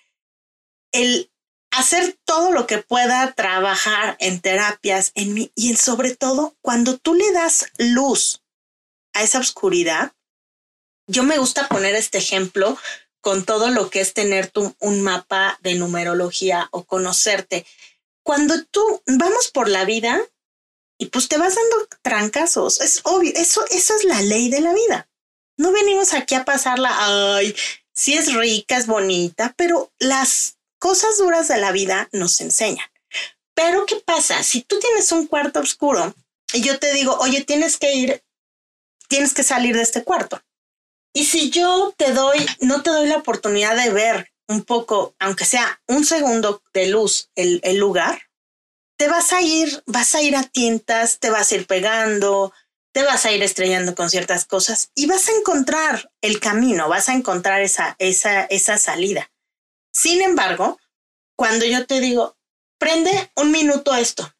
el 0.92 1.32
hacer 1.72 2.18
todo 2.26 2.52
lo 2.52 2.68
que 2.68 2.78
pueda 2.78 3.34
trabajar 3.34 4.16
en 4.20 4.42
terapias, 4.42 5.12
en 5.16 5.34
mí, 5.34 5.52
y 5.56 5.76
sobre 5.76 6.16
todo 6.16 6.56
cuando 6.62 6.98
tú 6.98 7.16
le 7.16 7.32
das 7.32 7.66
luz 7.78 8.43
a 9.14 9.24
esa 9.24 9.40
oscuridad, 9.40 10.14
yo 11.08 11.24
me 11.24 11.38
gusta 11.38 11.68
poner 11.68 11.96
este 11.96 12.18
ejemplo 12.18 12.78
con 13.22 13.46
todo 13.46 13.70
lo 13.70 13.90
que 13.90 14.02
es 14.02 14.14
tener 14.14 14.48
tu, 14.48 14.76
un 14.80 15.02
mapa 15.02 15.58
de 15.62 15.76
numerología 15.76 16.68
o 16.72 16.84
conocerte. 16.84 17.66
Cuando 18.24 18.64
tú 18.66 19.02
vamos 19.06 19.50
por 19.50 19.70
la 19.70 19.86
vida 19.86 20.22
y 20.98 21.08
pues 21.08 21.28
te 21.30 21.38
vas 21.38 21.56
dando 21.56 21.88
trancazos, 22.02 22.82
es 22.82 23.02
obvio, 23.04 23.32
eso, 23.36 23.64
eso 23.70 23.96
es 23.96 24.04
la 24.04 24.22
ley 24.22 24.50
de 24.50 24.62
la 24.62 24.74
vida. 24.74 25.10
No 25.58 25.72
venimos 25.72 26.14
aquí 26.14 26.36
a 26.36 26.46
pasarla, 26.46 26.92
ay, 27.36 27.56
si 27.94 28.16
es 28.16 28.34
rica, 28.34 28.78
es 28.78 28.88
bonita, 28.88 29.54
pero 29.56 29.92
las 30.00 30.58
cosas 30.80 31.18
duras 31.18 31.48
de 31.48 31.58
la 31.58 31.72
vida 31.72 32.10
nos 32.12 32.42
enseñan. 32.42 32.88
Pero 33.54 33.86
¿qué 33.86 33.98
pasa? 33.98 34.44
Si 34.44 34.62
tú 34.62 34.80
tienes 34.80 35.12
un 35.12 35.28
cuarto 35.28 35.60
oscuro 35.60 36.14
y 36.54 36.62
yo 36.62 36.80
te 36.80 36.92
digo, 36.94 37.16
oye, 37.20 37.44
tienes 37.44 37.78
que 37.78 37.94
ir 37.94 38.24
tienes 39.14 39.36
que 39.36 39.44
salir 39.44 39.76
de 39.76 39.84
este 39.84 40.04
cuarto. 40.04 40.42
Y 41.14 41.26
si 41.26 41.52
yo 41.52 41.94
te 41.96 42.14
doy, 42.14 42.44
no 42.62 42.82
te 42.82 42.90
doy 42.90 43.08
la 43.08 43.18
oportunidad 43.18 43.76
de 43.76 43.92
ver 43.92 44.34
un 44.48 44.64
poco, 44.64 45.14
aunque 45.20 45.46
sea 45.46 45.80
un 45.88 46.04
segundo 46.04 46.64
de 46.74 46.88
luz, 46.88 47.30
el, 47.36 47.60
el 47.64 47.78
lugar, 47.78 48.24
te 48.98 49.08
vas 49.08 49.32
a 49.32 49.44
ir, 49.44 49.84
vas 49.86 50.16
a 50.16 50.24
ir 50.24 50.36
a 50.36 50.42
tientas, 50.42 51.20
te 51.20 51.30
vas 51.30 51.52
a 51.52 51.56
ir 51.56 51.68
pegando, 51.68 52.54
te 52.92 53.04
vas 53.04 53.24
a 53.28 53.32
ir 53.32 53.44
estrellando 53.44 53.94
con 53.94 54.10
ciertas 54.10 54.46
cosas 54.46 54.90
y 54.96 55.06
vas 55.06 55.30
a 55.30 55.34
encontrar 55.34 56.12
el 56.22 56.40
camino, 56.40 56.90
vas 56.90 57.08
a 57.08 57.14
encontrar 57.14 57.62
esa, 57.62 57.96
esa, 58.00 58.46
esa 58.46 58.80
salida. 58.80 59.32
Sin 59.92 60.24
embargo, 60.24 60.80
cuando 61.36 61.66
yo 61.66 61.86
te 61.86 62.00
digo, 62.00 62.36
prende 62.80 63.32
un 63.36 63.52
minuto 63.52 63.94
esto, 63.94 64.34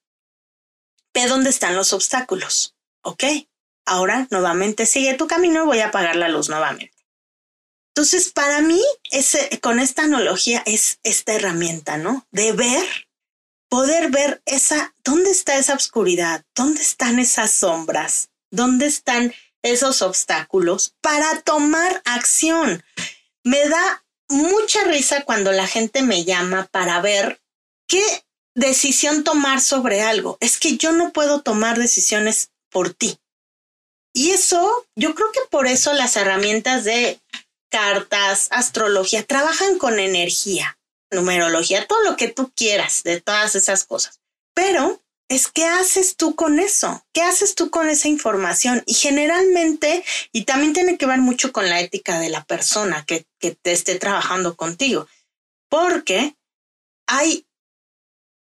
ve 1.14 1.28
dónde 1.28 1.52
están 1.52 1.76
los 1.76 1.94
obstáculos, 1.94 2.76
¿ok? 3.04 3.24
Ahora 3.86 4.28
nuevamente 4.32 4.86
sigue 4.86 5.14
tu 5.16 5.28
camino, 5.28 5.66
voy 5.66 5.80
a 5.80 5.88
apagar 5.88 6.16
la 6.16 6.30
luz 6.30 6.50
nuevamente. 6.50 6.94
Entonces, 7.96 8.32
para 8.32 8.62
mí, 8.62 8.82
ese, 9.12 9.60
con 9.62 9.80
esta 9.80 10.04
analogía 10.04 10.64
es 10.66 11.00
esta 11.04 11.34
herramienta, 11.34 11.98
¿no? 11.98 12.26
De 12.32 12.52
ver, 12.52 12.84
poder 13.70 14.10
ver 14.10 14.42
esa, 14.46 14.96
¿dónde 15.04 15.30
está 15.30 15.58
esa 15.58 15.76
oscuridad? 15.76 16.44
¿Dónde 16.56 16.82
están 16.82 17.20
esas 17.20 17.52
sombras? 17.52 18.30
¿Dónde 18.50 18.88
están 18.88 19.34
esos 19.62 20.02
obstáculos 20.02 20.96
para 21.02 21.42
tomar 21.42 22.02
acción? 22.06 22.84
Me 23.44 23.70
da 23.70 24.04
mucha 24.28 24.84
risa 24.86 25.24
cuando 25.24 25.52
la 25.52 25.68
gente 25.68 26.02
me 26.02 26.24
llama 26.24 26.68
para 26.72 27.00
ver 27.00 27.42
qué 27.88 28.04
decisión 28.56 29.24
tomar 29.24 29.62
sobre 29.62 30.02
algo. 30.02 30.38
Es 30.40 30.60
que 30.60 30.78
yo 30.78 30.94
no 30.94 31.14
puedo 31.14 31.42
tomar 31.42 31.78
decisiones 31.78 32.52
por 32.70 32.94
ti. 32.94 33.20
Y 34.14 34.30
eso, 34.30 34.86
yo 34.96 35.16
creo 35.16 35.32
que 35.32 35.42
por 35.50 35.66
eso 35.66 35.92
las 35.94 36.16
herramientas 36.16 36.84
de 36.84 37.20
cartas, 37.70 38.48
astrología, 38.52 39.24
trabajan 39.26 39.80
con 39.80 40.00
energía, 40.00 40.78
numerología, 41.12 41.88
todo 41.88 42.02
lo 42.04 42.16
que 42.16 42.28
tú 42.28 42.52
quieras 42.56 43.02
de 43.02 43.20
todas 43.20 43.56
esas 43.56 43.86
cosas. 43.86 44.22
Pero 44.54 45.02
es 45.30 45.48
qué 45.48 45.66
haces 45.66 46.16
tú 46.16 46.36
con 46.36 46.60
eso, 46.60 47.04
qué 47.12 47.24
haces 47.24 47.56
tú 47.56 47.72
con 47.72 47.90
esa 47.90 48.08
información. 48.08 48.84
Y 48.86 48.94
generalmente, 48.94 50.06
y 50.32 50.44
también 50.46 50.74
tiene 50.74 51.00
que 51.00 51.08
ver 51.08 51.20
mucho 51.20 51.52
con 51.52 51.68
la 51.68 51.80
ética 51.82 52.20
de 52.20 52.30
la 52.30 52.44
persona 52.44 53.04
que, 53.06 53.26
que 53.40 53.56
te 53.56 53.72
esté 53.72 53.96
trabajando 53.98 54.56
contigo, 54.56 55.08
porque 55.70 56.36
hay, 57.08 57.48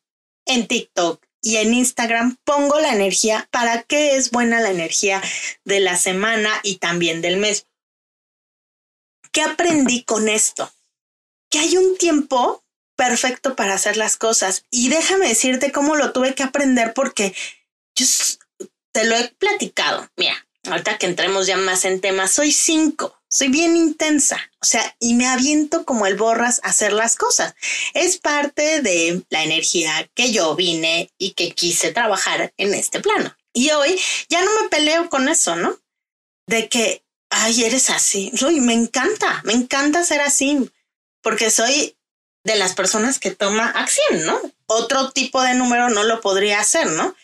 en 0.48 0.66
TikTok 0.66 1.24
y 1.44 1.58
en 1.58 1.76
Instagram 1.76 2.38
pongo 2.44 2.80
la 2.80 2.92
energía 2.92 3.48
para 3.52 3.84
qué 3.84 4.16
es 4.16 4.32
buena 4.32 4.60
la 4.62 4.72
energía 4.72 5.22
de 5.64 5.80
la 5.80 5.96
semana 5.96 6.50
y 6.64 6.78
también 6.78 7.22
del 7.22 7.38
mes. 7.38 7.68
¿Qué 9.32 9.44
aprendí 9.44 10.02
con 10.02 10.28
esto? 10.28 10.74
Que 11.50 11.60
hay 11.60 11.78
un 11.78 11.98
tiempo 11.98 12.64
perfecto 12.96 13.56
para 13.56 13.76
hacer 13.76 13.98
las 13.98 14.18
cosas. 14.18 14.66
Y 14.70 14.90
déjame 14.90 15.30
decirte 15.30 15.72
cómo 15.72 15.96
lo 15.96 16.12
tuve 16.12 16.36
que 16.36 16.44
aprender 16.44 16.94
porque 16.94 17.34
yo 17.96 18.06
te 18.92 19.06
lo 19.06 19.16
he 19.16 19.30
platicado. 19.30 20.10
Mira, 20.18 20.48
ahorita 20.66 20.98
que 20.98 21.06
entremos 21.06 21.48
ya 21.48 21.58
más 21.58 21.86
en 21.86 22.02
temas, 22.02 22.32
soy 22.32 22.52
cinco, 22.52 23.18
soy 23.30 23.48
bien 23.48 23.78
intensa, 23.78 24.40
o 24.62 24.66
sea, 24.66 24.96
y 25.00 25.14
me 25.14 25.28
aviento 25.28 25.86
como 25.86 26.08
el 26.08 26.16
borras 26.16 26.60
a 26.64 26.70
hacer 26.70 26.92
las 26.94 27.16
cosas. 27.16 27.56
Es 27.94 28.18
parte 28.18 28.82
de 28.82 29.24
la 29.30 29.44
energía 29.44 30.10
que 30.14 30.32
yo 30.32 30.56
vine 30.56 31.12
y 31.18 31.32
que 31.32 31.52
quise 31.52 31.92
trabajar 31.92 32.54
en 32.58 32.74
este 32.74 33.00
plano. 33.00 33.36
Y 33.54 33.72
hoy 33.72 34.00
ya 34.30 34.44
no 34.44 34.52
me 34.62 34.70
peleo 34.70 35.10
con 35.10 35.30
eso, 35.30 35.56
¿no? 35.56 35.80
De 36.48 36.68
que, 36.68 37.04
ay, 37.30 37.64
eres 37.64 37.90
así. 37.90 38.32
Uy, 38.46 38.60
me 38.60 38.74
encanta, 38.74 39.42
me 39.46 39.54
encanta 39.54 40.04
ser 40.04 40.22
así, 40.22 40.70
porque 41.22 41.52
soy 41.52 41.98
de 42.44 42.56
las 42.56 42.74
personas 42.74 43.20
que 43.20 43.32
toma 43.32 43.68
acción, 43.70 44.26
¿no? 44.26 44.40
Otro 44.66 45.12
tipo 45.12 45.42
de 45.42 45.56
número 45.56 45.90
no 45.90 46.04
lo 46.04 46.22
podría 46.22 46.60
hacer, 46.60 46.88
¿no? 46.88 47.16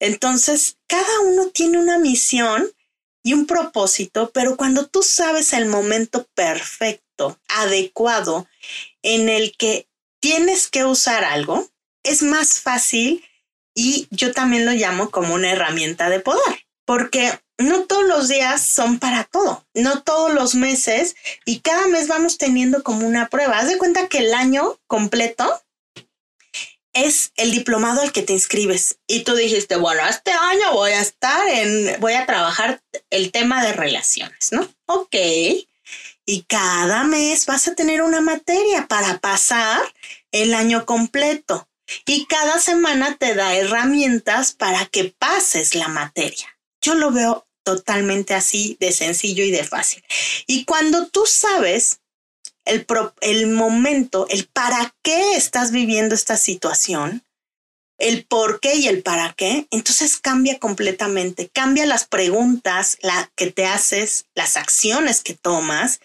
Entonces, 0.00 0.78
cada 0.86 1.20
uno 1.20 1.48
tiene 1.48 1.78
una 1.78 1.98
misión 1.98 2.70
y 3.22 3.34
un 3.34 3.46
propósito, 3.46 4.30
pero 4.34 4.56
cuando 4.56 4.86
tú 4.86 5.02
sabes 5.02 5.52
el 5.52 5.66
momento 5.66 6.26
perfecto, 6.34 7.38
adecuado, 7.48 8.48
en 9.02 9.28
el 9.28 9.56
que 9.56 9.86
tienes 10.20 10.68
que 10.68 10.84
usar 10.84 11.24
algo, 11.24 11.68
es 12.02 12.22
más 12.22 12.60
fácil 12.60 13.24
y 13.74 14.08
yo 14.10 14.32
también 14.32 14.66
lo 14.66 14.72
llamo 14.72 15.10
como 15.10 15.34
una 15.34 15.52
herramienta 15.52 16.10
de 16.10 16.20
poder, 16.20 16.66
porque 16.84 17.40
no 17.62 17.84
todos 17.84 18.04
los 18.04 18.28
días 18.28 18.64
son 18.64 18.98
para 18.98 19.24
todo, 19.24 19.66
no 19.74 20.02
todos 20.02 20.32
los 20.32 20.54
meses 20.54 21.16
y 21.44 21.60
cada 21.60 21.86
mes 21.88 22.08
vamos 22.08 22.38
teniendo 22.38 22.82
como 22.82 23.06
una 23.06 23.28
prueba. 23.28 23.58
Haz 23.58 23.68
de 23.68 23.78
cuenta 23.78 24.08
que 24.08 24.18
el 24.18 24.34
año 24.34 24.78
completo 24.86 25.62
es 26.92 27.32
el 27.36 27.52
diplomado 27.52 28.02
al 28.02 28.12
que 28.12 28.22
te 28.22 28.34
inscribes 28.34 28.98
y 29.06 29.24
tú 29.24 29.34
dijiste, 29.34 29.76
bueno, 29.76 30.06
este 30.06 30.30
año 30.32 30.72
voy 30.74 30.92
a 30.92 31.00
estar 31.00 31.48
en, 31.48 31.98
voy 32.00 32.12
a 32.12 32.26
trabajar 32.26 32.82
el 33.10 33.32
tema 33.32 33.64
de 33.64 33.72
relaciones, 33.72 34.52
¿no? 34.52 34.68
Ok. 34.86 35.16
Y 36.24 36.42
cada 36.46 37.04
mes 37.04 37.46
vas 37.46 37.66
a 37.66 37.74
tener 37.74 38.02
una 38.02 38.20
materia 38.20 38.86
para 38.86 39.18
pasar 39.18 39.80
el 40.30 40.54
año 40.54 40.86
completo. 40.86 41.68
Y 42.06 42.26
cada 42.26 42.58
semana 42.58 43.16
te 43.16 43.34
da 43.34 43.54
herramientas 43.54 44.52
para 44.52 44.86
que 44.86 45.14
pases 45.18 45.74
la 45.74 45.88
materia. 45.88 46.46
Yo 46.80 46.94
lo 46.94 47.10
veo 47.10 47.46
totalmente 47.62 48.34
así 48.34 48.76
de 48.80 48.92
sencillo 48.92 49.44
y 49.44 49.50
de 49.50 49.64
fácil. 49.64 50.02
Y 50.46 50.64
cuando 50.64 51.08
tú 51.08 51.24
sabes 51.26 52.00
el, 52.64 52.86
el 53.20 53.46
momento, 53.48 54.26
el 54.28 54.46
para 54.46 54.94
qué 55.02 55.36
estás 55.36 55.70
viviendo 55.70 56.14
esta 56.14 56.36
situación, 56.36 57.24
el 57.98 58.24
por 58.24 58.60
qué 58.60 58.74
y 58.76 58.88
el 58.88 59.02
para 59.02 59.32
qué, 59.34 59.66
entonces 59.70 60.16
cambia 60.16 60.58
completamente, 60.58 61.48
cambia 61.48 61.86
las 61.86 62.06
preguntas 62.06 62.98
la 63.00 63.30
que 63.36 63.50
te 63.50 63.66
haces, 63.66 64.26
las 64.34 64.56
acciones 64.56 65.22
que 65.22 65.34
tomas, 65.34 66.00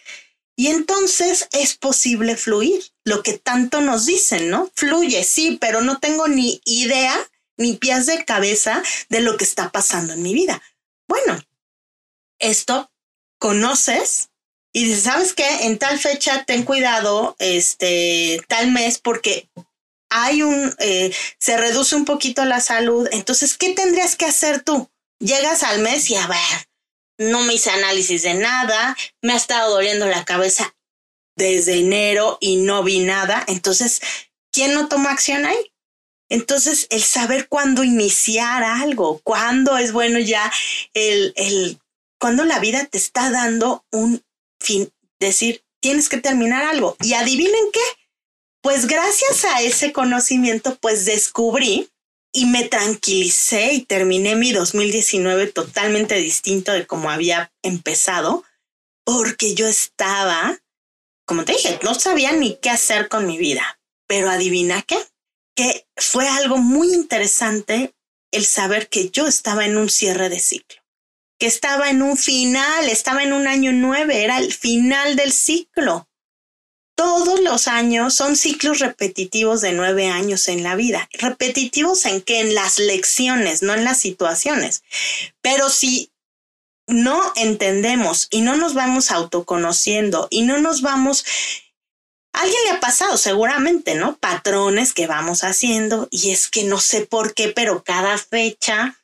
y 0.55 0.67
entonces 0.67 1.47
es 1.51 1.75
posible 1.75 2.35
fluir, 2.35 2.83
lo 3.03 3.21
que 3.21 3.37
tanto 3.37 3.81
nos 3.81 4.05
dicen, 4.05 4.49
¿no? 4.49 4.71
Fluye, 4.75 5.23
sí, 5.23 5.57
pero 5.61 5.81
no 5.81 5.99
tengo 5.99 6.27
ni 6.27 6.61
idea 6.65 7.15
ni 7.57 7.73
pies 7.73 8.05
de 8.05 8.25
cabeza 8.25 8.81
de 9.09 9.21
lo 9.21 9.37
que 9.37 9.43
está 9.43 9.69
pasando 9.71 10.13
en 10.13 10.21
mi 10.21 10.33
vida. 10.33 10.61
Bueno, 11.07 11.41
esto 12.39 12.91
conoces 13.39 14.29
y 14.73 14.85
dices, 14.85 15.03
¿sabes 15.03 15.33
qué? 15.33 15.65
En 15.65 15.79
tal 15.79 15.97
fecha 15.97 16.43
ten 16.45 16.63
cuidado, 16.63 17.35
este, 17.39 18.41
tal 18.47 18.71
mes, 18.71 18.99
porque 18.99 19.49
hay 20.09 20.43
un, 20.43 20.75
eh, 20.79 21.13
se 21.39 21.57
reduce 21.57 21.95
un 21.95 22.05
poquito 22.05 22.45
la 22.45 22.59
salud. 22.59 23.07
Entonces, 23.11 23.57
¿qué 23.57 23.73
tendrías 23.73 24.15
que 24.15 24.25
hacer 24.25 24.61
tú? 24.61 24.89
Llegas 25.19 25.63
al 25.63 25.79
mes 25.79 26.09
y 26.09 26.15
a 26.15 26.27
ver, 26.27 26.67
no 27.17 27.41
me 27.41 27.55
hice 27.55 27.71
análisis 27.71 28.23
de 28.23 28.35
nada, 28.35 28.95
me 29.21 29.33
ha 29.33 29.37
estado 29.37 29.73
doliendo 29.73 30.05
la 30.05 30.25
cabeza 30.25 30.75
desde 31.35 31.79
enero 31.79 32.37
y 32.39 32.57
no 32.57 32.83
vi 32.83 32.99
nada. 32.99 33.43
Entonces, 33.47 34.01
¿quién 34.51 34.73
no 34.73 34.87
toma 34.87 35.11
acción 35.11 35.45
ahí? 35.45 35.71
Entonces, 36.29 36.87
el 36.89 37.01
saber 37.03 37.47
cuándo 37.47 37.83
iniciar 37.83 38.63
algo, 38.63 39.19
cuándo 39.23 39.77
es 39.77 39.91
bueno 39.91 40.19
ya 40.19 40.51
el, 40.93 41.33
el, 41.35 41.79
cuando 42.19 42.43
la 42.43 42.59
vida 42.59 42.85
te 42.85 42.97
está 42.97 43.31
dando 43.31 43.85
un 43.91 44.23
fin, 44.59 44.91
decir, 45.19 45.63
tienes 45.81 46.09
que 46.09 46.17
terminar 46.17 46.63
algo. 46.65 46.97
Y 47.01 47.13
adivinen 47.13 47.71
qué, 47.71 47.79
pues 48.61 48.87
gracias 48.87 49.45
a 49.45 49.61
ese 49.61 49.93
conocimiento, 49.93 50.77
pues 50.81 51.05
descubrí 51.05 51.89
y 52.33 52.45
me 52.45 52.65
tranquilicé 52.65 53.73
y 53.73 53.85
terminé 53.85 54.35
mi 54.35 54.51
2019 54.51 55.47
totalmente 55.47 56.15
distinto 56.15 56.71
de 56.71 56.85
como 56.85 57.09
había 57.09 57.51
empezado, 57.63 58.43
porque 59.05 59.55
yo 59.55 59.67
estaba, 59.67 60.59
como 61.25 61.45
te 61.45 61.53
dije, 61.53 61.79
no 61.83 61.95
sabía 61.95 62.33
ni 62.33 62.57
qué 62.57 62.69
hacer 62.69 63.07
con 63.07 63.25
mi 63.25 63.37
vida, 63.37 63.79
pero 64.07 64.29
adivina 64.29 64.81
qué, 64.81 64.97
que 65.57 65.85
fue 65.97 66.29
algo 66.29 66.57
muy 66.57 66.93
interesante 66.93 67.93
el 68.31 68.45
saber 68.45 68.87
que 68.87 69.09
yo 69.09 69.27
estaba 69.27 69.65
en 69.65 69.75
un 69.75 69.89
cierre 69.89 70.29
de 70.29 70.39
ciclo, 70.39 70.81
que 71.37 71.47
estaba 71.47 71.89
en 71.89 72.01
un 72.01 72.15
final, 72.15 72.87
estaba 72.87 73.23
en 73.23 73.33
un 73.33 73.47
año 73.47 73.73
nueve, 73.73 74.23
era 74.23 74.37
el 74.37 74.53
final 74.53 75.17
del 75.17 75.33
ciclo 75.33 76.07
todos 76.97 77.39
los 77.41 77.67
años 77.67 78.15
son 78.15 78.35
ciclos 78.35 78.79
repetitivos 78.79 79.61
de 79.61 79.71
nueve 79.71 80.07
años 80.07 80.47
en 80.47 80.63
la 80.63 80.75
vida. 80.75 81.07
Repetitivos 81.13 82.05
en 82.05 82.21
que 82.21 82.39
en 82.39 82.55
las 82.55 82.79
lecciones, 82.79 83.61
no 83.61 83.75
en 83.75 83.83
las 83.83 83.99
situaciones. 83.99 84.83
Pero 85.41 85.69
si 85.69 86.11
no 86.87 87.21
entendemos 87.35 88.27
y 88.31 88.41
no 88.41 88.57
nos 88.57 88.73
vamos 88.73 89.11
autoconociendo 89.11 90.27
y 90.31 90.41
no 90.41 90.57
nos 90.59 90.81
vamos... 90.81 91.23
alguien 92.41 92.63
le 92.65 92.71
ha 92.71 92.79
pasado 92.79 93.17
seguramente, 93.17 93.95
¿no? 93.95 94.17
Patrones 94.17 94.93
que 94.93 95.07
vamos 95.07 95.43
haciendo 95.43 96.07
y 96.11 96.31
es 96.31 96.49
que 96.49 96.63
no 96.63 96.79
sé 96.79 97.05
por 97.05 97.33
qué, 97.33 97.49
pero 97.49 97.83
cada 97.83 98.17
fecha, 98.17 98.97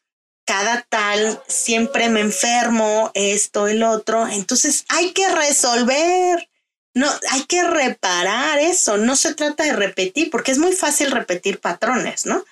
cada 0.46 0.82
tal, 0.90 1.42
siempre 1.48 2.10
me 2.10 2.22
enfermo, 2.22 3.12
esto, 3.14 3.68
el 3.68 3.84
otro. 3.84 4.28
Entonces 4.28 4.86
hay 4.90 5.14
que 5.14 5.30
resolver 5.30 6.50
no, 6.96 7.10
hay 7.32 7.46
que 7.46 7.64
reparar 7.64 8.60
eso, 8.60 8.98
no 8.98 9.16
se 9.16 9.34
trata 9.34 9.64
de 9.64 9.74
repetir, 9.74 10.30
porque 10.30 10.52
es 10.52 10.60
muy 10.60 10.74
fácil 10.74 11.12
repetir 11.12 11.60
patrones, 11.60 12.26
¿no? 12.26 12.46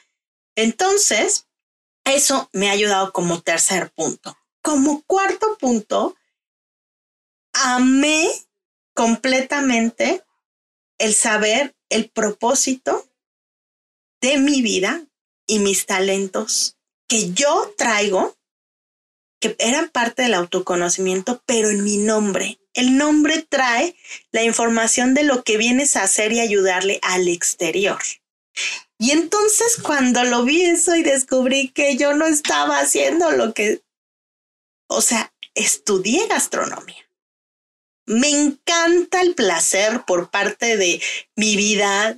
Entonces, 0.56 1.48
eso 2.06 2.50
me 2.52 2.70
ha 2.70 2.74
ayudado 2.74 3.14
como 3.14 3.42
tercer 3.42 3.92
punto. 3.92 4.36
Como 4.64 5.04
cuarto 5.04 5.58
punto, 5.60 6.16
amé 7.54 8.30
completamente 8.96 10.24
el 11.02 11.16
saber 11.16 11.76
el 11.90 12.10
propósito 12.10 13.08
de 14.22 14.38
mi 14.38 14.62
vida 14.62 15.06
y 15.48 15.60
mis 15.60 15.86
talentos 15.86 16.78
que 17.08 17.34
yo 17.34 17.74
traigo, 17.78 18.38
que 19.42 19.56
eran 19.60 19.90
parte 19.90 20.22
del 20.22 20.36
autoconocimiento, 20.36 21.42
pero 21.46 21.70
en 21.70 21.84
mi 21.84 21.98
nombre, 21.98 22.60
el 22.74 22.98
nombre 22.98 23.42
trae 23.42 23.96
la 24.32 24.44
información 24.44 25.14
de 25.14 25.24
lo 25.24 25.44
que 25.44 25.58
vienes 25.58 25.96
a 25.96 26.04
hacer 26.04 26.32
y 26.32 26.40
ayudarle 26.40 27.00
al 27.02 27.28
exterior. 27.28 28.00
Y 29.00 29.12
entonces 29.12 29.78
cuando 29.82 30.24
lo 30.24 30.44
vi 30.44 30.62
eso 30.62 30.96
y 30.96 31.02
descubrí 31.02 31.70
que 31.70 31.98
yo 31.98 32.14
no 32.14 32.28
estaba 32.28 32.80
haciendo 32.80 33.32
lo 33.32 33.54
que, 33.54 33.82
o 34.88 35.02
sea, 35.02 35.34
estudié 35.56 36.28
gastronomía. 36.28 37.01
Me 38.06 38.30
encanta 38.30 39.22
el 39.22 39.36
placer 39.36 40.04
por 40.06 40.30
parte 40.30 40.78
de 40.78 41.02
mi 41.36 41.56
vida 41.56 42.18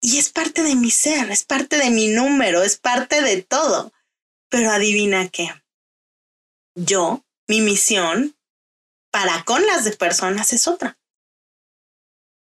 y 0.00 0.18
es 0.18 0.30
parte 0.30 0.62
de 0.62 0.74
mi 0.74 0.90
ser, 0.90 1.30
es 1.30 1.44
parte 1.44 1.76
de 1.76 1.90
mi 1.90 2.08
número, 2.08 2.62
es 2.62 2.78
parte 2.78 3.22
de 3.22 3.42
todo. 3.42 3.92
Pero 4.48 4.70
adivina 4.70 5.28
qué. 5.28 5.50
Yo, 6.74 7.24
mi 7.46 7.60
misión 7.60 8.36
para 9.10 9.44
con 9.44 9.66
las 9.66 9.84
de 9.84 9.92
personas 9.92 10.52
es 10.52 10.68
otra. 10.68 10.98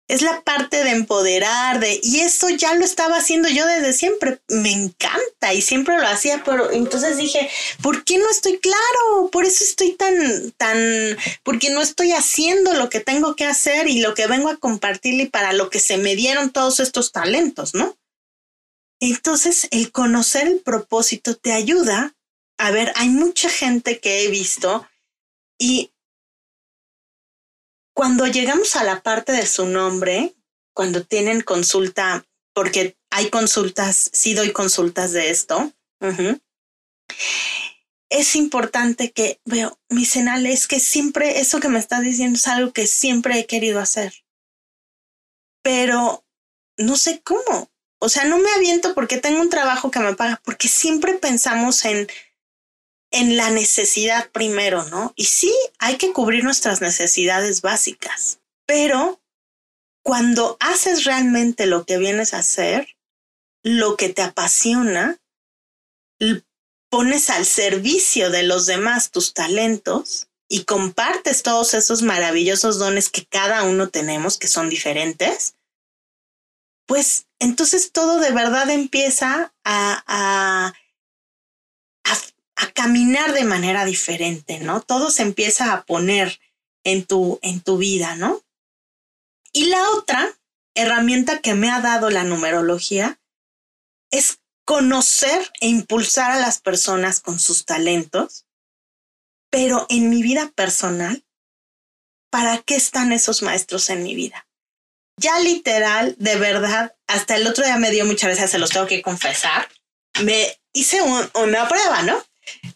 Es 0.09 0.23
la 0.23 0.41
parte 0.41 0.83
de 0.83 0.91
empoderar, 0.91 1.81
de, 1.81 2.01
y 2.03 2.21
eso 2.21 2.49
ya 2.49 2.75
lo 2.75 2.85
estaba 2.85 3.19
haciendo 3.19 3.49
yo 3.49 3.67
desde 3.67 3.93
siempre. 3.93 4.41
Me 4.49 4.73
encanta 4.73 5.53
y 5.53 5.61
siempre 5.61 5.99
lo 5.99 6.07
hacía, 6.07 6.43
pero 6.45 6.73
entonces 6.73 7.19
dije, 7.19 7.51
¿por 7.83 8.05
qué 8.05 8.19
no 8.19 8.29
estoy 8.31 8.59
claro? 8.59 9.29
Por 9.31 9.45
eso 9.45 9.63
estoy 9.63 9.93
tan, 9.93 10.51
tan, 10.53 11.17
porque 11.43 11.71
no 11.71 11.83
estoy 11.83 12.13
haciendo 12.13 12.73
lo 12.73 12.89
que 12.89 13.01
tengo 13.01 13.37
que 13.37 13.45
hacer 13.45 13.87
y 13.87 14.01
lo 14.01 14.15
que 14.15 14.27
vengo 14.27 14.49
a 14.49 14.57
compartirle 14.57 15.27
para 15.27 15.53
lo 15.53 15.69
que 15.71 15.79
se 15.79 15.99
me 15.99 16.17
dieron 16.17 16.51
todos 16.51 16.81
estos 16.81 17.13
talentos, 17.13 17.75
¿no? 17.75 17.97
Entonces, 19.01 19.69
el 19.71 19.93
conocer 19.93 20.49
el 20.49 20.61
propósito 20.61 21.37
te 21.37 21.53
ayuda 21.53 22.15
a 22.59 22.73
ver, 22.73 22.93
hay 22.97 23.09
mucha 23.09 23.49
gente 23.49 24.01
que 24.01 24.25
he 24.25 24.29
visto 24.29 24.87
y 25.59 25.93
cuando 27.99 28.29
llegamos 28.29 28.77
a 28.77 28.85
la 28.85 29.03
parte 29.03 29.33
de 29.33 29.45
su 29.45 29.67
nombre, 29.67 30.37
cuando 30.73 31.05
tienen 31.05 31.41
consulta 31.41 32.25
porque 32.55 32.97
hay 33.11 33.29
consultas, 33.29 34.09
sí 34.13 34.35
doy 34.35 34.53
consultas 34.53 35.11
de 35.11 35.31
esto. 35.31 35.73
Es 38.09 38.37
importante 38.37 39.11
que 39.11 39.41
veo, 39.45 39.81
mi 39.89 40.05
senal, 40.05 40.47
es 40.47 40.69
que 40.69 40.79
siempre 40.79 41.41
eso 41.41 41.59
que 41.59 41.69
me 41.69 41.81
estás 41.81 42.03
diciendo 42.03 42.37
es 42.37 42.47
algo 42.47 42.73
que 42.73 42.87
siempre 42.87 43.37
he 43.37 43.47
querido 43.47 43.81
hacer. 43.81 44.15
Pero 45.63 46.25
no 46.77 46.97
sé 46.97 47.21
cómo. 47.25 47.69
O 47.99 48.09
sea, 48.09 48.27
no 48.27 48.39
me 48.39 48.53
aviento 48.53 48.95
porque 48.95 49.17
tengo 49.17 49.41
un 49.41 49.51
trabajo 49.51 49.91
que 49.91 49.99
me 49.99 50.15
paga, 50.15 50.41
porque 50.45 50.69
siempre 50.69 51.15
pensamos 51.15 51.85
en, 51.85 52.07
en 53.11 53.37
la 53.37 53.51
necesidad 53.51 54.31
primero, 54.31 54.85
¿no? 54.85 55.13
Y 55.17 55.25
sí, 55.27 55.55
hay 55.79 55.97
que 55.97 56.13
cubrir 56.13 56.45
nuestras 56.45 56.81
necesidades 56.81 57.63
básicas, 57.63 58.41
pero 58.67 59.21
cuando 60.03 60.57
haces 60.61 61.05
realmente 61.05 61.67
lo 61.67 61.85
que 61.85 61.99
vienes 61.99 62.35
a 62.35 62.39
hacer, 62.39 62.97
lo 63.63 63.97
que 63.97 64.09
te 64.09 64.23
apasiona, 64.23 65.19
pones 66.91 67.31
al 67.31 67.45
servicio 67.45 68.31
de 68.31 68.43
los 68.43 68.67
demás 68.67 69.11
tus 69.11 69.35
talentos 69.35 70.29
y 70.49 70.65
compartes 70.65 71.43
todos 71.43 71.75
esos 71.75 72.03
maravillosos 72.03 72.79
dones 72.79 73.11
que 73.11 73.27
cada 73.27 73.65
uno 73.65 73.91
tenemos, 73.91 74.39
que 74.39 74.49
son 74.49 74.71
diferentes, 74.71 75.57
pues 76.87 77.27
entonces 77.39 77.93
todo 77.93 78.19
de 78.19 78.33
verdad 78.33 78.71
empieza 78.71 79.53
a, 79.63 80.03
a, 80.07 80.75
caminar 82.67 83.33
de 83.33 83.45
manera 83.45 83.85
diferente, 83.85 84.59
¿no? 84.59 84.81
Todo 84.81 85.11
se 85.11 85.23
empieza 85.23 85.73
a 85.73 85.85
poner 85.85 86.41
en 86.85 87.07
tu, 87.07 87.39
en 87.43 87.61
tu 87.61 87.79
vida, 87.79 88.17
¿no? 88.17 88.43
Y 89.53 89.67
la 89.67 89.91
otra 89.91 90.29
herramienta 90.75 91.41
que 91.41 91.55
me 91.55 91.71
ha 91.71 91.81
dado 91.81 92.11
la 92.11 92.25
numerología 92.25 93.21
es 94.11 94.41
conocer 94.65 95.51
e 95.61 95.69
impulsar 95.69 96.31
a 96.31 96.39
las 96.39 96.61
personas 96.61 97.21
con 97.21 97.39
sus 97.39 97.65
talentos, 97.65 98.45
pero 99.51 99.87
en 99.89 100.11
mi 100.11 100.23
vida 100.23 100.53
personal, 100.55 101.25
¿para 102.31 102.59
qué 102.59 102.77
están 102.77 103.13
esos 103.13 103.43
maestros 103.43 103.89
en 103.91 104.03
mi 104.03 104.15
vida? 104.15 104.47
Ya 105.17 105.41
literal, 105.41 106.15
de 106.19 106.37
verdad, 106.37 106.95
hasta 107.07 107.37
el 107.37 107.47
otro 107.47 107.65
día 107.65 107.77
me 107.77 107.91
dio 107.91 108.05
muchas 108.05 108.31
veces, 108.31 108.51
se 108.51 108.59
los 108.59 108.71
tengo 108.71 108.87
que 108.87 109.03
confesar, 109.03 109.69
me 110.23 110.61
hice 110.73 111.01
una 111.03 111.67
prueba, 111.67 112.03
¿no? 112.03 112.23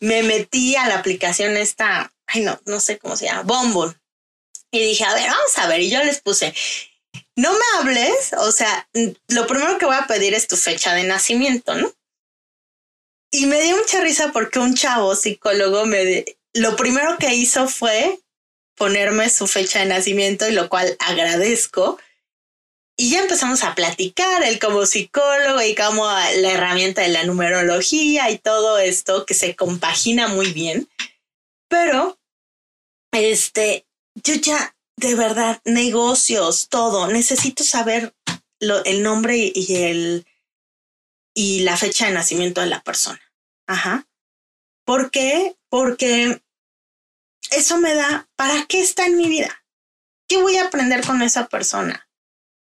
Me 0.01 0.23
metí 0.23 0.77
a 0.77 0.89
la 0.89 0.97
aplicación 0.97 1.57
esta, 1.57 2.13
ay 2.27 2.43
no, 2.43 2.61
no 2.67 2.81
sé 2.81 2.99
cómo 2.99 3.17
se 3.17 3.27
llama, 3.27 3.43
Bombon. 3.43 3.99
Y 4.71 4.81
dije, 4.81 5.05
a 5.05 5.15
ver, 5.15 5.29
vamos 5.29 5.59
a 5.59 5.67
ver. 5.69 5.81
Y 5.81 5.91
yo 5.91 6.03
les 6.03 6.21
puse, 6.21 6.55
no 7.37 7.53
me 7.53 7.65
hables, 7.79 8.33
o 8.39 8.53
sea, 8.53 8.89
lo 9.29 9.47
primero 9.47 9.79
que 9.79 9.87
voy 9.87 9.97
a 9.97 10.07
pedir 10.07 10.35
es 10.35 10.49
tu 10.49 10.57
fecha 10.57 10.95
de 10.95 11.05
nacimiento, 11.05 11.75
¿no? 11.75 11.93
Y 13.31 13.47
me 13.47 13.63
dio 13.63 13.77
mucha 13.77 14.01
risa 14.01 14.31
porque 14.33 14.59
un 14.59 14.75
chavo 14.75 15.15
psicólogo 15.15 15.87
me, 15.87 16.25
lo 16.55 16.77
primero 16.77 17.17
que 17.19 17.35
hizo 17.35 17.67
fue 17.69 18.19
ponerme 18.77 19.31
su 19.31 19.47
fecha 19.47 19.81
de 19.81 19.87
nacimiento 19.87 20.49
y 20.49 20.53
lo 20.53 20.69
cual 20.69 20.97
agradezco. 20.99 21.99
Y 22.97 23.11
ya 23.11 23.21
empezamos 23.21 23.65
a 23.65 23.75
platicar, 23.75 24.43
él 24.43 24.59
como 24.59 24.87
psicólogo 24.87 25.63
y 25.63 25.75
como 25.75 26.07
la 26.07 26.53
herramienta 26.53 27.03
de 27.03 27.09
la 27.09 27.25
numerología 27.25 28.31
y 28.31 28.39
todo 28.39 28.79
esto 28.79 29.25
que 29.27 29.35
se 29.35 29.57
compagina 29.57 30.29
muy 30.29 30.53
bien. 30.53 30.89
Pero, 31.69 32.19
este, 33.13 33.87
yo 34.15 34.35
ya 34.35 34.75
de 34.97 35.15
verdad, 35.15 35.61
negocios, 35.65 36.69
todo. 36.69 37.09
Necesito 37.09 37.65
saber 37.65 38.15
el 38.61 39.03
nombre 39.03 39.51
y 39.53 39.77
el 39.77 40.27
y 41.35 41.61
la 41.61 41.77
fecha 41.77 42.07
de 42.07 42.13
nacimiento 42.13 42.61
de 42.61 42.67
la 42.69 42.83
persona. 42.83 43.21
Ajá. 43.67 44.07
¿Por 44.85 45.11
qué? 45.11 45.57
Porque 45.71 46.43
eso 47.51 47.79
me 47.79 47.95
da, 47.95 48.29
¿para 48.37 48.67
qué 48.67 48.81
está 48.81 49.07
en 49.07 49.17
mi 49.17 49.29
vida? 49.29 49.65
¿Qué 50.29 50.41
voy 50.41 50.57
a 50.59 50.67
aprender 50.67 51.05
con 51.05 51.23
esa 51.23 51.49
persona? 51.49 52.09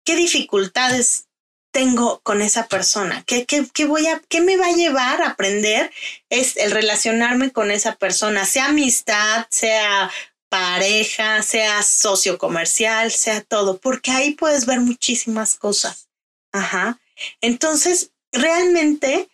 ¿Qué 0.03 0.15
dificultades 0.15 1.27
tengo 1.71 2.19
con 2.21 2.41
esa 2.41 2.67
persona? 2.67 3.23
¿Qué, 3.25 3.45
qué, 3.45 3.65
qué 3.73 3.85
voy 3.85 4.07
a, 4.07 4.21
qué 4.27 4.41
me 4.41 4.57
va 4.57 4.67
a 4.67 4.75
llevar 4.75 5.21
a 5.21 5.29
aprender? 5.29 5.91
Es 6.29 6.57
el 6.57 6.71
relacionarme 6.71 7.51
con 7.51 7.71
esa 7.71 7.95
persona, 7.95 8.45
sea 8.45 8.67
amistad, 8.67 9.47
sea 9.49 10.11
pareja, 10.49 11.41
sea 11.43 11.81
socio 11.81 12.37
comercial, 12.37 13.11
sea 13.11 13.41
todo, 13.41 13.77
porque 13.77 14.11
ahí 14.11 14.31
puedes 14.33 14.65
ver 14.65 14.81
muchísimas 14.81 15.55
cosas. 15.55 16.09
Ajá. 16.51 16.99
Entonces, 17.39 18.11
realmente 18.33 19.29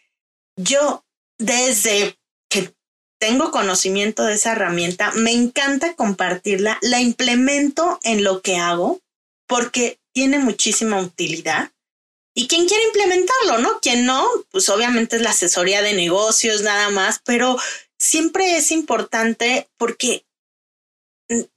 yo 0.56 1.04
desde 1.40 2.18
que 2.50 2.74
tengo 3.20 3.50
conocimiento 3.52 4.26
de 4.26 4.36
esa 4.36 4.52
herramienta, 4.52 5.12
me 5.14 5.32
encanta 5.32 5.96
compartirla, 5.96 6.78
la 6.82 7.00
implemento 7.00 8.00
en 8.04 8.24
lo 8.24 8.42
que 8.42 8.58
hago 8.58 9.02
porque 9.48 10.00
tiene 10.18 10.40
muchísima 10.40 11.00
utilidad. 11.00 11.72
Y 12.36 12.48
quien 12.48 12.68
quiere 12.68 12.86
implementarlo, 12.86 13.60
¿no? 13.60 13.80
Quien 13.82 14.08
no, 14.08 14.28
pues 14.50 14.68
obviamente 14.70 15.18
es 15.18 15.22
la 15.22 15.30
asesoría 15.30 15.84
de 15.84 15.94
negocios 15.94 16.64
nada 16.64 16.90
más, 16.90 17.22
pero 17.24 17.56
siempre 18.00 18.58
es 18.58 18.72
importante 18.72 19.70
porque 19.78 20.26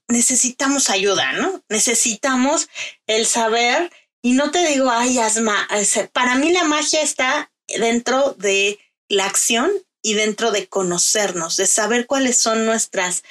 necesitamos 0.08 0.90
ayuda, 0.90 1.32
¿no? 1.32 1.64
Necesitamos 1.70 2.68
el 3.06 3.24
saber, 3.24 3.90
y 4.20 4.32
no 4.32 4.50
te 4.50 4.66
digo, 4.66 4.90
ay, 4.90 5.18
asma, 5.20 5.66
para 6.12 6.34
mí 6.34 6.52
la 6.52 6.64
magia 6.64 7.00
está 7.00 7.50
dentro 7.66 8.34
de 8.34 8.78
la 9.08 9.24
acción 9.24 9.72
y 10.02 10.12
dentro 10.12 10.50
de 10.50 10.66
conocernos, 10.66 11.56
de 11.56 11.66
saber 11.66 12.06
cuáles 12.06 12.36
son 12.36 12.66
nuestras, 12.66 13.24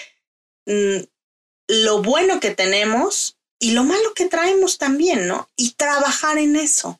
mm, 0.65 1.01
lo 1.67 2.01
bueno 2.01 2.39
que 2.39 2.49
tenemos 2.49 3.35
y 3.59 3.71
lo 3.71 3.83
malo 3.83 4.13
que 4.13 4.25
traemos 4.25 4.77
también, 4.77 5.27
¿no? 5.27 5.49
Y 5.55 5.71
trabajar 5.71 6.37
en 6.37 6.55
eso. 6.55 6.99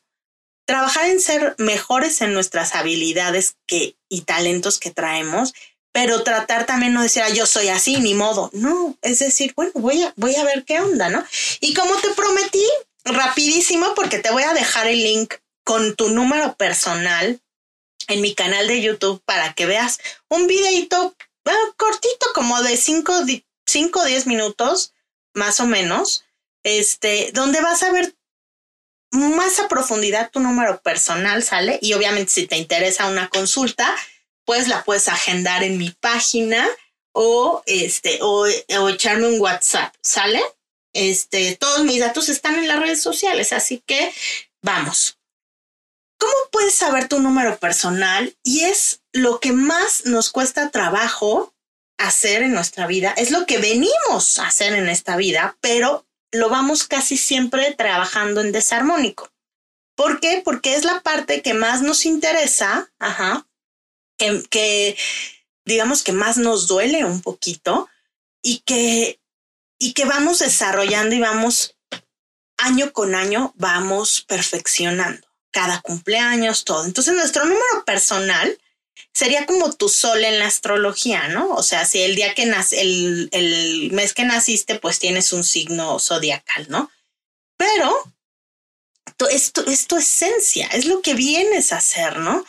Trabajar 0.66 1.08
en 1.08 1.20
ser 1.20 1.54
mejores 1.58 2.20
en 2.20 2.32
nuestras 2.32 2.74
habilidades 2.74 3.56
que, 3.66 3.96
y 4.08 4.22
talentos 4.22 4.78
que 4.78 4.90
traemos 4.90 5.52
pero 5.92 6.22
tratar 6.22 6.66
también 6.66 6.92
no 6.92 7.02
decir, 7.02 7.22
ah, 7.22 7.30
yo 7.30 7.46
soy 7.46 7.68
así, 7.68 7.96
ni 7.98 8.14
modo. 8.14 8.50
No, 8.52 8.96
es 9.02 9.18
decir, 9.18 9.52
bueno, 9.56 9.72
voy 9.74 10.02
a, 10.02 10.12
voy 10.16 10.36
a 10.36 10.44
ver 10.44 10.64
qué 10.64 10.80
onda, 10.80 11.08
¿no? 11.08 11.24
Y 11.60 11.74
como 11.74 11.96
te 11.96 12.10
prometí, 12.10 12.64
rapidísimo, 13.04 13.94
porque 13.94 14.18
te 14.18 14.30
voy 14.30 14.44
a 14.44 14.54
dejar 14.54 14.86
el 14.86 15.02
link 15.02 15.34
con 15.64 15.96
tu 15.96 16.10
número 16.10 16.54
personal 16.54 17.40
en 18.08 18.20
mi 18.20 18.34
canal 18.34 18.68
de 18.68 18.82
YouTube 18.82 19.22
para 19.24 19.52
que 19.54 19.66
veas 19.66 19.98
un 20.28 20.46
videito 20.46 21.14
cortito, 21.76 22.26
como 22.34 22.62
de 22.62 22.76
5 22.76 23.12
o 23.94 24.04
10 24.04 24.26
minutos, 24.26 24.92
más 25.34 25.60
o 25.60 25.66
menos, 25.66 26.24
este, 26.62 27.30
donde 27.32 27.60
vas 27.60 27.82
a 27.82 27.92
ver 27.92 28.14
más 29.12 29.58
a 29.58 29.68
profundidad 29.68 30.30
tu 30.30 30.40
número 30.40 30.80
personal, 30.82 31.42
¿sale? 31.42 31.78
Y 31.82 31.94
obviamente 31.94 32.30
si 32.30 32.46
te 32.46 32.56
interesa 32.56 33.08
una 33.08 33.28
consulta, 33.28 33.94
pues 34.44 34.68
la 34.68 34.84
puedes 34.84 35.08
agendar 35.08 35.62
en 35.62 35.78
mi 35.78 35.90
página 35.90 36.68
o 37.12 37.62
este 37.66 38.18
o, 38.22 38.46
echarme 38.46 39.26
un 39.26 39.40
WhatsApp, 39.40 39.94
¿sale? 40.02 40.42
Este, 40.92 41.56
todos 41.56 41.84
mis 41.84 42.00
datos 42.00 42.28
están 42.28 42.56
en 42.56 42.68
las 42.68 42.80
redes 42.80 43.02
sociales, 43.02 43.52
así 43.52 43.82
que 43.86 44.12
vamos. 44.62 45.18
¿Cómo 46.18 46.34
puedes 46.52 46.74
saber 46.74 47.08
tu 47.08 47.18
número 47.20 47.58
personal? 47.58 48.36
Y 48.44 48.60
es 48.64 49.00
lo 49.12 49.40
que 49.40 49.52
más 49.52 50.04
nos 50.04 50.30
cuesta 50.30 50.70
trabajo 50.70 51.54
hacer 51.98 52.42
en 52.42 52.52
nuestra 52.52 52.86
vida, 52.86 53.12
es 53.16 53.30
lo 53.30 53.46
que 53.46 53.58
venimos 53.58 54.38
a 54.38 54.46
hacer 54.46 54.74
en 54.74 54.88
esta 54.88 55.16
vida, 55.16 55.56
pero 55.60 56.06
lo 56.32 56.48
vamos 56.48 56.86
casi 56.86 57.16
siempre 57.16 57.74
trabajando 57.74 58.40
en 58.40 58.52
desarmónico. 58.52 59.30
¿Por 59.96 60.20
qué? 60.20 60.40
Porque 60.44 60.76
es 60.76 60.84
la 60.84 61.00
parte 61.00 61.42
que 61.42 61.54
más 61.54 61.82
nos 61.82 62.06
interesa, 62.06 62.90
ajá, 62.98 63.46
que, 64.16 64.96
digamos 65.64 66.02
que 66.02 66.12
más 66.12 66.36
nos 66.38 66.68
duele 66.68 67.04
un 67.04 67.20
poquito 67.22 67.88
y 68.42 68.58
que, 68.60 69.20
y 69.78 69.92
que 69.92 70.04
vamos 70.04 70.38
desarrollando 70.38 71.14
y 71.14 71.20
vamos 71.20 71.76
año 72.56 72.92
con 72.92 73.14
año, 73.14 73.54
vamos 73.56 74.22
perfeccionando 74.22 75.26
cada 75.50 75.80
cumpleaños, 75.80 76.64
todo. 76.64 76.84
Entonces 76.84 77.14
nuestro 77.14 77.44
número 77.44 77.84
personal 77.84 78.58
sería 79.14 79.46
como 79.46 79.72
tu 79.72 79.88
sol 79.88 80.24
en 80.24 80.38
la 80.38 80.46
astrología, 80.46 81.28
¿no? 81.28 81.54
O 81.54 81.62
sea, 81.62 81.84
si 81.84 82.00
el 82.00 82.16
día 82.16 82.34
que 82.34 82.46
nace, 82.46 82.80
el, 82.80 83.28
el 83.32 83.90
mes 83.92 84.14
que 84.14 84.24
naciste, 84.24 84.76
pues 84.76 84.98
tienes 84.98 85.32
un 85.32 85.44
signo 85.44 85.98
zodiacal, 85.98 86.66
¿no? 86.68 86.90
Pero 87.56 87.92
esto 89.30 89.64
es 89.66 89.86
tu 89.86 89.96
esencia, 89.96 90.66
es 90.68 90.86
lo 90.86 91.02
que 91.02 91.14
vienes 91.14 91.72
a 91.72 91.78
hacer, 91.78 92.18
¿no? 92.18 92.44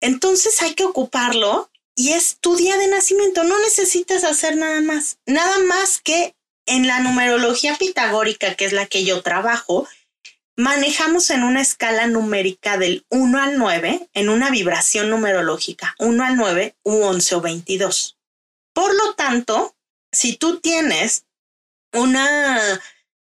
Entonces 0.00 0.60
hay 0.62 0.74
que 0.74 0.84
ocuparlo 0.84 1.70
y 1.94 2.12
es 2.12 2.38
tu 2.40 2.56
día 2.56 2.76
de 2.76 2.88
nacimiento. 2.88 3.44
No 3.44 3.58
necesitas 3.60 4.24
hacer 4.24 4.56
nada 4.56 4.80
más, 4.80 5.18
nada 5.26 5.58
más 5.60 6.00
que 6.00 6.34
en 6.66 6.86
la 6.86 7.00
numerología 7.00 7.76
pitagórica, 7.76 8.54
que 8.54 8.64
es 8.64 8.72
la 8.72 8.86
que 8.86 9.04
yo 9.04 9.22
trabajo, 9.22 9.88
manejamos 10.56 11.30
en 11.30 11.42
una 11.42 11.60
escala 11.60 12.06
numérica 12.06 12.76
del 12.78 13.06
1 13.08 13.42
al 13.42 13.58
9, 13.58 14.08
en 14.12 14.28
una 14.28 14.50
vibración 14.50 15.10
numerológica, 15.10 15.94
1 15.98 16.24
al 16.24 16.36
9, 16.36 16.76
u 16.82 17.02
11 17.02 17.34
o 17.34 17.40
22. 17.40 18.18
Por 18.74 18.94
lo 18.94 19.14
tanto, 19.14 19.76
si 20.12 20.36
tú 20.36 20.60
tienes 20.60 21.24
una, 21.92 22.80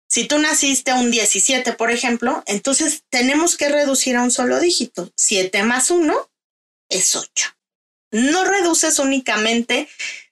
si 0.08 0.26
tú 0.26 0.38
naciste 0.38 0.92
un 0.92 1.10
17, 1.10 1.72
por 1.72 1.90
ejemplo, 1.90 2.42
entonces 2.46 3.04
tenemos 3.10 3.56
que 3.56 3.68
reducir 3.68 4.16
a 4.16 4.22
un 4.22 4.30
solo 4.30 4.60
dígito. 4.60 5.12
7 5.16 5.62
más 5.64 5.90
1 5.90 6.30
es 6.88 7.16
8. 7.16 7.56
No 8.12 8.44
reduces 8.44 8.98
únicamente 8.98 9.88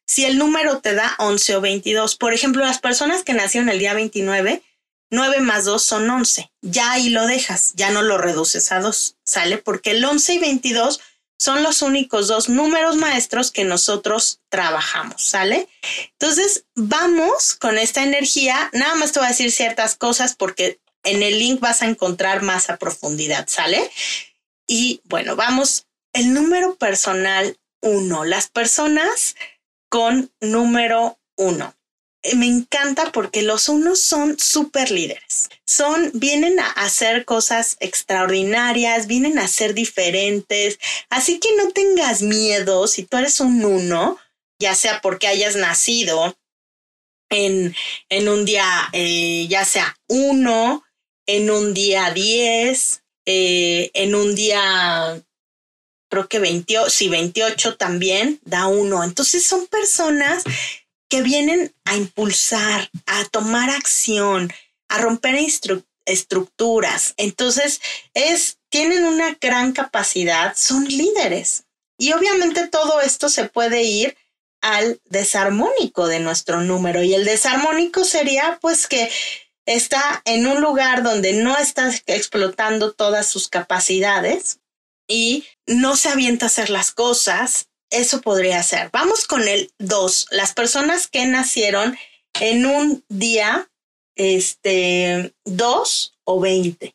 si 0.07 0.25
el 0.25 0.39
número 0.39 0.81
te 0.81 0.95
da 0.95 1.15
11 1.19 1.57
o 1.57 1.61
22. 1.61 2.17
Por 2.17 2.35
ejemplo, 2.35 2.65
las 2.65 2.79
personas 2.79 3.23
que 3.23 3.35
nacieron 3.35 3.69
el 3.69 3.79
día 3.79 3.95
29, 3.95 4.63
9 5.15 5.41
más 5.41 5.65
2 5.65 5.83
son 5.83 6.11
11. 6.11 6.51
Ya 6.61 6.93
ahí 6.93 7.09
lo 7.09 7.27
dejas, 7.27 7.73
ya 7.75 7.91
no 7.91 8.03
lo 8.03 8.19
reduces 8.19 8.73
a 8.73 8.81
2, 8.81 9.17
¿sale? 9.25 9.59
Porque 9.59 9.93
el 9.93 10.05
11 10.05 10.35
y 10.35 10.39
22 10.39 11.01
son 11.39 11.63
los 11.63 11.83
únicos 11.83 12.29
dos 12.29 12.49
números 12.49 12.97
maestros 12.97 13.51
que 13.51 13.65
nosotros 13.65 14.41
trabajamos, 14.49 15.23
¿sale? 15.23 15.69
Entonces, 16.13 16.65
vamos 16.75 17.55
con 17.55 17.77
esta 17.77 18.03
energía. 18.03 18.71
Nada 18.73 18.95
más 18.95 19.13
te 19.13 19.19
voy 19.19 19.27
a 19.27 19.31
decir 19.31 19.51
ciertas 19.51 19.97
cosas 19.97 20.35
porque 20.37 20.81
en 21.03 21.23
el 21.23 21.39
link 21.39 21.61
vas 21.61 21.83
a 21.83 21.87
encontrar 21.87 22.43
más 22.43 22.71
a 22.71 22.77
profundidad, 22.77 23.47
¿sale? 23.49 23.91
Y 24.67 25.01
bueno, 25.05 25.37
vamos. 25.37 25.87
El 26.13 26.33
número 26.33 26.77
personal 26.77 27.59
1. 27.83 28.25
Las 28.25 28.49
personas 28.49 29.35
con 29.89 30.33
número 30.41 31.19
1 31.37 31.75
me 32.37 32.47
encanta 32.47 33.13
porque 33.13 33.43
los 33.43 33.69
unos 33.69 34.01
son 34.01 34.39
súper 34.39 34.91
líderes. 34.91 35.51
Son, 35.67 36.11
vienen 36.15 36.59
a 36.59 36.71
hacer 36.71 37.25
cosas 37.25 37.77
extraordinarias, 37.81 39.07
vienen 39.07 39.39
a 39.39 39.49
ser 39.49 39.75
diferentes. 39.75 40.79
Así 41.11 41.39
que 41.39 41.55
no 41.57 41.71
tengas 41.71 42.23
miedo 42.23 42.87
si 42.87 43.05
tú 43.05 43.19
eres 43.19 43.41
un 43.41 43.65
uno, 43.65 44.19
ya 44.59 44.75
sea 44.75 45.01
porque 45.03 45.27
hayas 45.27 45.57
nacido 45.57 46.37
en, 47.31 47.75
en 48.09 48.29
un 48.29 48.45
día, 48.45 48.89
eh, 48.93 49.47
ya 49.49 49.65
sea 49.65 49.97
uno, 50.09 50.85
en 51.27 51.51
un 51.51 51.75
día 51.75 52.11
diez, 52.11 53.03
eh, 53.27 53.91
en 53.95 54.15
un 54.15 54.35
día 54.35 55.23
creo 56.11 56.29
que 56.29 56.39
28, 56.39 56.91
sí, 56.91 57.09
28 57.09 57.77
también 57.77 58.41
da 58.45 58.67
uno. 58.67 59.03
Entonces 59.03 59.45
son 59.45 59.67
personas 59.67 60.45
que 61.15 61.23
vienen 61.23 61.73
a 61.85 61.95
impulsar, 61.95 62.91
a 63.07 63.25
tomar 63.27 63.71
acción, 63.71 64.53
a 64.89 64.99
romper 64.99 65.37
estructuras. 66.07 67.15
Entonces, 67.17 67.81
es, 68.15 68.59
tienen 68.69 69.05
una 69.05 69.39
gran 69.41 69.71
capacidad, 69.71 70.57
son 70.57 70.89
líderes. 70.89 71.67
Y 71.99 72.15
obviamente 72.15 72.67
todo 72.67 73.01
esto 73.01 73.29
se 73.29 73.45
puede 73.45 73.85
ir 73.85 74.17
al 74.61 75.01
desarmónico 75.05 76.09
de 76.09 76.19
nuestro 76.19 76.63
número. 76.63 77.01
Y 77.05 77.15
el 77.15 77.25
desarmónico 77.25 78.03
sería 78.03 78.59
pues 78.61 78.89
que 78.89 79.09
está 79.67 80.21
en 80.25 80.49
un 80.49 80.61
lugar 80.61 81.05
donde 81.05 81.33
no 81.33 81.57
está 81.57 81.93
explotando 82.07 82.91
todas 82.91 83.29
sus 83.29 83.47
capacidades 83.49 84.59
y 85.07 85.47
no 85.65 85.95
se 85.95 86.09
avienta 86.09 86.47
a 86.47 86.49
hacer 86.49 86.71
las 86.71 86.91
cosas 86.91 87.69
eso 87.95 88.21
podría 88.21 88.63
ser. 88.63 88.91
Vamos 88.93 89.27
con 89.27 89.47
el 89.47 89.73
2. 89.79 90.29
Las 90.31 90.53
personas 90.53 91.07
que 91.07 91.27
nacieron 91.27 91.97
en 92.41 92.67
un 92.67 93.05
día, 93.09 93.69
este, 94.17 95.35
2 95.45 96.15
o 96.25 96.41
20. 96.41 96.95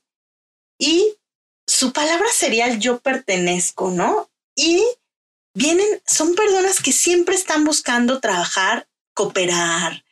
Y 0.77 1.15
su 1.67 1.93
palabra 1.93 2.27
sería 2.33 2.67
el 2.67 2.79
yo 2.79 2.99
pertenezco, 2.99 3.91
¿no? 3.91 4.29
Y 4.55 4.83
vienen, 5.53 6.01
son 6.05 6.35
personas 6.35 6.81
que 6.81 6.91
siempre 6.91 7.35
están 7.35 7.63
buscando 7.63 8.19
trabajar, 8.19 8.87
cooperar, 9.13 10.03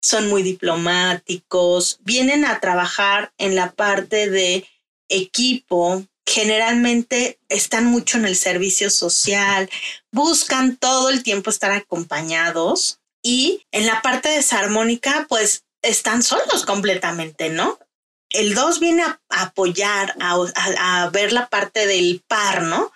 son 0.00 0.28
muy 0.28 0.42
diplomáticos, 0.42 1.98
vienen 2.02 2.44
a 2.44 2.60
trabajar 2.60 3.32
en 3.38 3.54
la 3.54 3.72
parte 3.72 4.28
de 4.28 4.66
equipo, 5.08 6.04
generalmente 6.26 7.38
están 7.48 7.86
mucho 7.86 8.18
en 8.18 8.26
el 8.26 8.36
servicio 8.36 8.90
social, 8.90 9.68
buscan 10.10 10.76
todo 10.76 11.10
el 11.10 11.22
tiempo 11.22 11.50
estar 11.50 11.72
acompañados 11.72 13.00
y 13.22 13.66
en 13.72 13.86
la 13.86 14.02
parte 14.02 14.28
desarmónica 14.28 15.26
pues 15.28 15.64
están 15.82 16.22
solos 16.22 16.64
completamente, 16.64 17.48
¿no? 17.50 17.78
El 18.30 18.54
2 18.54 18.80
viene 18.80 19.02
a, 19.02 19.20
apoyar, 19.28 20.16
a, 20.20 21.10
ver 21.12 21.32
la 21.32 21.48
parte 21.48 21.86
del 21.86 22.22
par, 22.26 22.62
¿no? 22.62 22.92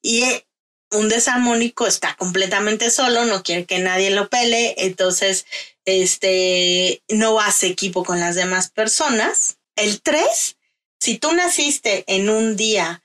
Y 0.00 0.24
eh, 0.24 0.46
un 0.90 1.08
desarmónico 1.08 1.86
está 1.86 2.16
completamente 2.16 2.90
solo, 2.90 3.24
no 3.24 3.42
quiere 3.42 3.64
que 3.64 3.78
nadie 3.78 4.10
lo 4.10 4.28
pele, 4.28 4.74
entonces 4.78 5.46
este 5.84 7.02
no 7.08 7.40
hace 7.40 7.68
equipo 7.68 8.04
con 8.04 8.20
las 8.20 8.34
demás 8.34 8.70
personas. 8.70 9.58
El 9.76 10.02
3 10.02 10.56
si 11.02 11.18
tú 11.18 11.32
naciste 11.32 12.04
en 12.06 12.30
un 12.30 12.54
día 12.54 13.02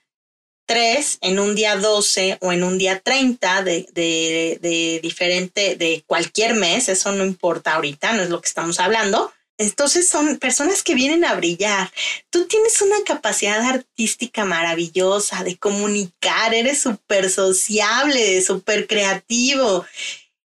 3, 0.66 1.18
en 1.20 1.40
un 1.40 1.56
día 1.56 1.74
12 1.74 2.38
o 2.40 2.52
en 2.52 2.62
un 2.62 2.78
día 2.78 3.00
30 3.00 3.64
de, 3.64 3.88
de, 3.92 4.60
de 4.62 5.00
diferente, 5.02 5.74
de 5.74 6.04
cualquier 6.06 6.54
mes, 6.54 6.88
eso 6.88 7.10
no 7.10 7.24
importa 7.24 7.74
ahorita, 7.74 8.12
no 8.12 8.22
es 8.22 8.30
lo 8.30 8.40
que 8.40 8.46
estamos 8.46 8.78
hablando. 8.78 9.32
Entonces 9.58 10.06
son 10.06 10.38
personas 10.38 10.84
que 10.84 10.94
vienen 10.94 11.24
a 11.24 11.34
brillar. 11.34 11.90
Tú 12.30 12.46
tienes 12.46 12.80
una 12.82 12.98
capacidad 13.04 13.60
artística 13.62 14.44
maravillosa 14.44 15.42
de 15.42 15.56
comunicar, 15.56 16.54
eres 16.54 16.80
súper 16.80 17.28
sociable, 17.28 18.40
súper 18.42 18.86
creativo. 18.86 19.84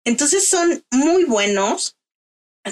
Entonces 0.05 0.47
son 0.47 0.85
muy 0.91 1.25
buenos 1.25 1.97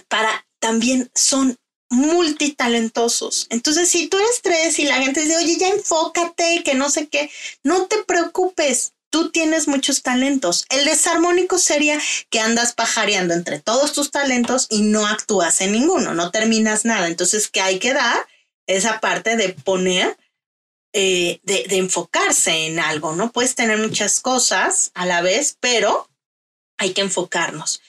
para, 0.08 0.46
también 0.58 1.10
son 1.14 1.56
multitalentosos. 1.90 3.46
Entonces, 3.50 3.88
si 3.88 4.08
tú 4.08 4.18
eres 4.18 4.42
tres 4.42 4.78
y 4.78 4.84
la 4.84 4.96
gente 4.96 5.20
dice, 5.20 5.36
oye, 5.36 5.56
ya 5.56 5.68
enfócate, 5.68 6.62
que 6.64 6.74
no 6.74 6.90
sé 6.90 7.08
qué, 7.08 7.30
no 7.62 7.86
te 7.86 8.02
preocupes. 8.04 8.92
Tú 9.08 9.30
tienes 9.30 9.68
muchos 9.68 10.02
talentos. 10.02 10.66
El 10.68 10.84
desarmónico 10.84 11.58
sería 11.58 11.98
que 12.28 12.40
andas 12.40 12.74
pajareando 12.74 13.34
entre 13.34 13.60
todos 13.60 13.92
tus 13.92 14.10
talentos 14.10 14.66
y 14.68 14.82
no 14.82 15.06
actúas 15.06 15.60
en 15.60 15.72
ninguno, 15.72 16.12
no 16.12 16.30
terminas 16.30 16.84
nada. 16.84 17.06
Entonces, 17.06 17.48
¿qué 17.48 17.60
hay 17.60 17.78
que 17.78 17.94
dar? 17.94 18.26
Esa 18.66 19.00
parte 19.00 19.36
de 19.36 19.50
poner, 19.50 20.18
eh, 20.92 21.38
de, 21.44 21.64
de 21.68 21.76
enfocarse 21.76 22.66
en 22.66 22.80
algo, 22.80 23.14
¿no? 23.14 23.30
Puedes 23.30 23.54
tener 23.54 23.78
muchas 23.78 24.20
cosas 24.20 24.90
a 24.94 25.06
la 25.06 25.22
vez, 25.22 25.56
pero 25.60 26.08
hay 26.78 26.92
que 26.92 27.00
enfocarnos. 27.00 27.82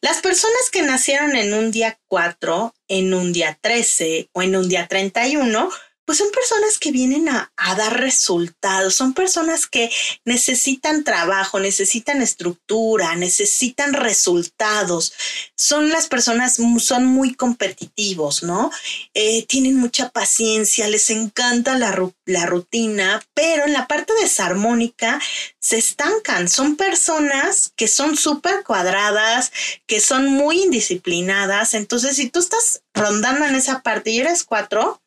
Las 0.00 0.18
personas 0.18 0.70
que 0.70 0.82
nacieron 0.82 1.36
en 1.36 1.54
un 1.54 1.70
día 1.70 1.98
4, 2.08 2.74
en 2.88 3.14
un 3.14 3.32
día 3.32 3.58
13 3.60 4.30
o 4.32 4.42
en 4.42 4.56
un 4.56 4.68
día 4.68 4.86
31 4.86 5.70
pues 6.08 6.16
son 6.16 6.30
personas 6.30 6.78
que 6.78 6.90
vienen 6.90 7.28
a, 7.28 7.52
dar 7.76 8.00
resultados, 8.00 8.94
son 8.94 9.12
personas 9.12 9.66
que 9.66 9.90
necesitan 10.24 11.04
trabajo, 11.04 11.60
necesitan 11.60 12.22
estructura, 12.22 13.14
necesitan 13.14 13.92
resultados, 13.92 15.12
son 15.54 15.90
las 15.90 16.06
personas, 16.06 16.56
son 16.78 17.04
muy 17.04 17.34
competitivos, 17.34 18.42
¿no? 18.42 18.70
Eh, 19.12 19.44
tienen 19.48 19.76
mucha 19.76 20.08
paciencia, 20.08 20.88
les 20.88 21.10
encanta 21.10 21.76
la, 21.76 21.94
la 22.24 22.46
rutina, 22.46 23.22
pero 23.34 23.66
en 23.66 23.74
la 23.74 23.86
parte 23.86 24.14
desarmónica 24.18 25.20
se 25.60 25.76
estancan, 25.76 26.48
son 26.48 26.76
personas 26.76 27.74
que 27.76 27.86
son 27.86 28.16
súper 28.16 28.64
cuadradas, 28.64 29.52
que 29.86 30.00
son 30.00 30.28
muy 30.28 30.62
indisciplinadas, 30.62 31.74
entonces 31.74 32.16
si 32.16 32.30
tú 32.30 32.38
estás 32.38 32.80
rondando 32.94 33.44
en 33.44 33.56
esa 33.56 33.82
parte 33.82 34.10
y 34.10 34.20
eres 34.20 34.42
cuatro, 34.42 35.02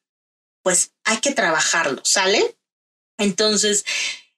pues 0.64 0.92
hay 1.04 1.18
que 1.18 1.32
trabajarlo, 1.32 2.02
¿sale? 2.04 2.56
Entonces, 3.18 3.86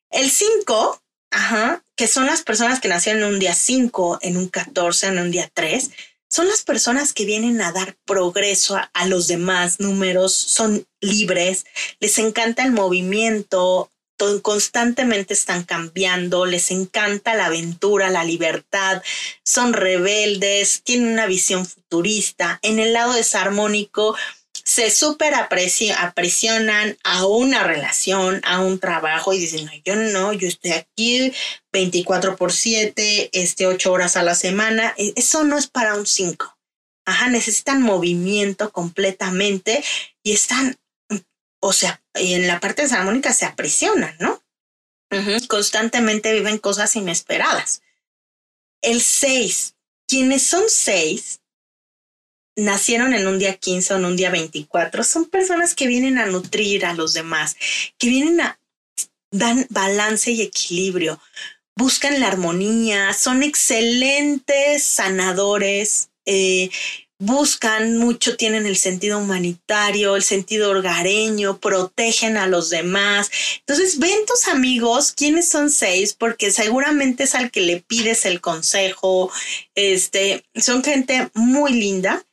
el 0.10 0.30
5, 0.30 1.02
ajá, 1.32 1.84
que 1.96 2.08
son 2.08 2.26
las 2.26 2.42
personas 2.44 2.80
que 2.80 2.88
nacieron 2.88 3.24
en 3.24 3.30
un 3.30 3.40
día 3.40 3.54
5, 3.54 4.20
en 4.22 4.38
un 4.38 4.48
14, 4.48 5.08
en 5.08 5.20
un 5.20 5.32
día 5.32 5.50
3, 5.54 5.92
son 6.30 6.48
las 6.48 6.64
personas 6.64 7.14
que 7.14 7.26
vienen 7.26 7.62
a 7.62 7.72
dar 7.72 7.96
progreso 8.06 8.76
a, 8.76 8.90
a, 8.94 9.06
los 9.06 9.28
demás 9.28 9.80
números, 9.80 10.34
son 10.34 10.88
libres, 11.00 11.66
les 12.00 12.18
encanta 12.18 12.64
el 12.64 12.72
movimiento, 12.72 13.92
constantemente 14.42 15.34
están 15.34 15.64
cambiando, 15.64 16.46
les 16.46 16.72
encanta 16.72 17.36
la 17.36 17.48
aventura, 17.48 18.10
la 18.10 18.24
libertad, 18.24 19.02
son 19.44 19.74
rebeldes, 19.74 20.82
tienen 20.84 21.14
una 21.14 21.26
visión 21.26 21.66
futurista. 21.66 22.60
En 22.62 22.80
el 22.80 22.94
lado 22.94 23.14
desarmónico, 23.14 24.16
se 24.66 24.90
súper 24.92 25.34
apresionan 25.36 26.98
a 27.04 27.26
una 27.26 27.64
relación, 27.64 28.42
a 28.46 28.62
un 28.62 28.80
trabajo 28.80 29.34
y 29.34 29.40
dicen, 29.40 29.66
no, 29.66 29.72
yo 29.84 29.96
no, 29.96 30.34
yo 30.34 30.48
estoy 30.48 30.72
aquí 30.72 31.34
24 31.72 32.36
por 32.38 32.54
7, 32.54 33.30
este, 33.34 33.68
8 33.68 33.92
horas 33.92 34.16
a 34.16 34.24
la 34.24 34.36
semana. 34.36 34.94
E, 34.98 35.14
eso 35.16 35.44
no 35.44 35.58
es 35.58 35.68
para 35.68 35.96
un 35.96 36.06
5. 36.06 36.58
Ajá, 37.06 37.28
necesitan 37.28 37.82
movimiento 37.82 38.72
completamente 38.72 39.84
y 40.24 40.32
están 40.32 40.78
o 41.66 41.72
sea, 41.72 42.04
y 42.16 42.34
en 42.34 42.46
la 42.46 42.60
parte 42.60 42.82
desarmónica 42.82 43.32
se 43.32 43.46
aprisionan, 43.46 44.14
¿no? 44.20 44.44
Constantemente 45.48 46.34
viven 46.34 46.58
cosas 46.58 46.94
inesperadas. 46.98 47.82
El 48.82 49.02
6, 49.02 49.76
quienes 50.06 50.44
son 50.44 50.64
6, 50.68 51.40
nacieron 52.56 53.14
en 53.14 53.28
un 53.28 53.40
día 53.40 53.56
15 53.56 53.94
o 53.94 53.98
en 53.98 54.06
un 54.06 54.16
día 54.16 54.30
24, 54.30 55.04
son 55.04 55.26
personas 55.26 55.76
que 55.76 55.88
vienen 55.88 56.18
a 56.18 56.26
nutrir 56.26 56.86
a 56.86 56.94
los 56.94 57.14
demás, 57.14 57.56
que 57.98 58.10
vienen 58.10 58.42
a 58.42 58.60
dar 59.32 59.56
balance 59.70 60.32
y 60.32 60.42
equilibrio, 60.42 61.20
buscan 61.76 62.20
la 62.20 62.28
armonía, 62.28 63.14
son 63.14 63.44
excelentes 63.44 64.84
sanadores, 64.84 66.10
eh, 66.26 66.70
buscan 67.20 67.98
mucho, 67.98 68.36
tienen 68.36 68.66
el 68.66 68.76
sentido 68.76 69.18
humanitario, 69.18 70.16
el 70.16 70.24
sentido 70.24 70.72
hogareño, 70.72 71.58
protegen 71.60 72.38
a 72.38 72.48
los 72.48 72.70
demás. 72.70 73.32
Entonces, 73.60 73.98
ven 73.98 74.26
tus 74.28 74.48
amigos, 74.48 75.14
quiénes 75.14 75.48
son 75.48 75.70
seis, 75.70 76.14
porque 76.14 76.52
seguramente 76.52 77.24
es 77.24 77.36
al 77.36 77.50
que 77.50 77.62
le 77.62 77.82
pides 77.82 78.26
el 78.26 78.42
consejo. 78.42 79.32
Este, 79.74 80.44
son 80.56 80.84
gente 80.84 81.30
muy 81.34 81.74
linda, 81.74 82.24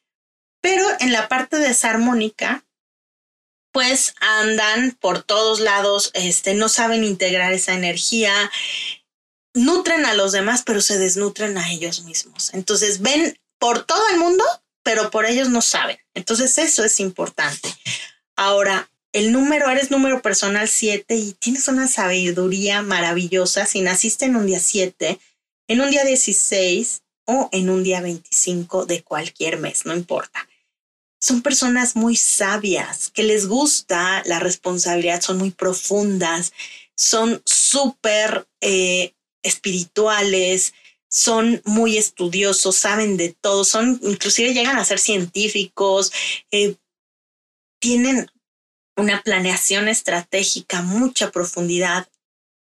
pero 0.60 0.86
en 1.00 1.12
la 1.12 1.28
parte 1.28 1.56
desarmónica, 1.56 2.64
pues 3.72 4.14
andan 4.20 4.96
por 5.00 5.22
todos 5.22 5.60
lados, 5.60 6.10
este, 6.14 6.54
no 6.54 6.68
saben 6.68 7.04
integrar 7.04 7.52
esa 7.52 7.74
energía, 7.74 8.32
nutren 9.54 10.06
a 10.06 10.14
los 10.14 10.32
demás, 10.32 10.62
pero 10.64 10.80
se 10.80 10.98
desnutren 10.98 11.56
a 11.58 11.70
ellos 11.70 12.04
mismos. 12.04 12.52
Entonces 12.54 13.00
ven 13.00 13.38
por 13.58 13.84
todo 13.84 14.02
el 14.12 14.18
mundo, 14.18 14.44
pero 14.82 15.10
por 15.10 15.26
ellos 15.26 15.48
no 15.48 15.62
saben. 15.62 15.98
Entonces 16.14 16.58
eso 16.58 16.84
es 16.84 17.00
importante. 17.00 17.68
Ahora, 18.36 18.90
el 19.12 19.32
número, 19.32 19.68
eres 19.68 19.90
número 19.90 20.22
personal 20.22 20.68
7 20.68 21.14
y 21.16 21.32
tienes 21.32 21.68
una 21.68 21.88
sabiduría 21.88 22.82
maravillosa. 22.82 23.66
Si 23.66 23.80
naciste 23.80 24.26
en 24.26 24.36
un 24.36 24.46
día 24.46 24.60
7, 24.60 25.18
en 25.68 25.80
un 25.80 25.90
día 25.90 26.04
16 26.04 27.02
o 27.26 27.48
en 27.52 27.70
un 27.70 27.82
día 27.82 28.00
25 28.00 28.86
de 28.86 29.02
cualquier 29.02 29.58
mes, 29.58 29.84
no 29.84 29.94
importa. 29.94 30.48
Son 31.20 31.42
personas 31.42 31.96
muy 31.96 32.16
sabias, 32.16 33.10
que 33.10 33.22
les 33.22 33.46
gusta 33.46 34.22
la 34.26 34.38
responsabilidad, 34.38 35.20
son 35.20 35.38
muy 35.38 35.50
profundas, 35.50 36.52
son 36.96 37.42
súper 37.44 38.48
eh, 38.60 39.14
espirituales, 39.42 40.72
son 41.10 41.60
muy 41.64 41.98
estudiosos, 41.98 42.76
saben 42.76 43.16
de 43.16 43.36
todo, 43.40 43.64
son, 43.64 44.00
inclusive 44.02 44.54
llegan 44.54 44.78
a 44.78 44.84
ser 44.84 44.98
científicos, 44.98 46.12
eh, 46.50 46.76
tienen 47.80 48.30
una 48.96 49.22
planeación 49.22 49.88
estratégica, 49.88 50.82
mucha 50.82 51.30
profundidad, 51.30 52.08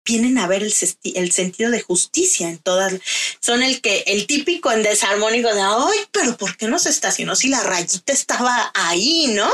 vienen 0.08 0.38
a 0.38 0.48
ver 0.48 0.64
el, 0.64 0.74
el, 1.04 1.32
sentido 1.32 1.70
de 1.70 1.82
justicia 1.82 2.50
en 2.50 2.58
todas, 2.58 2.94
son 3.42 3.62
el 3.62 3.82
que, 3.82 4.04
el 4.08 4.26
típico 4.26 4.72
en 4.72 4.82
desarmónico 4.82 5.54
de, 5.54 5.62
ay, 5.62 6.00
pero 6.12 6.38
¿por 6.38 6.58
qué 6.58 6.68
no 6.68 6.80
se 6.80 6.90
estacionó 6.90 7.36
si 7.36 7.50
la 7.50 7.62
rayita 7.62 8.14
estaba 8.14 8.72
ahí, 8.74 9.28
no? 9.28 9.52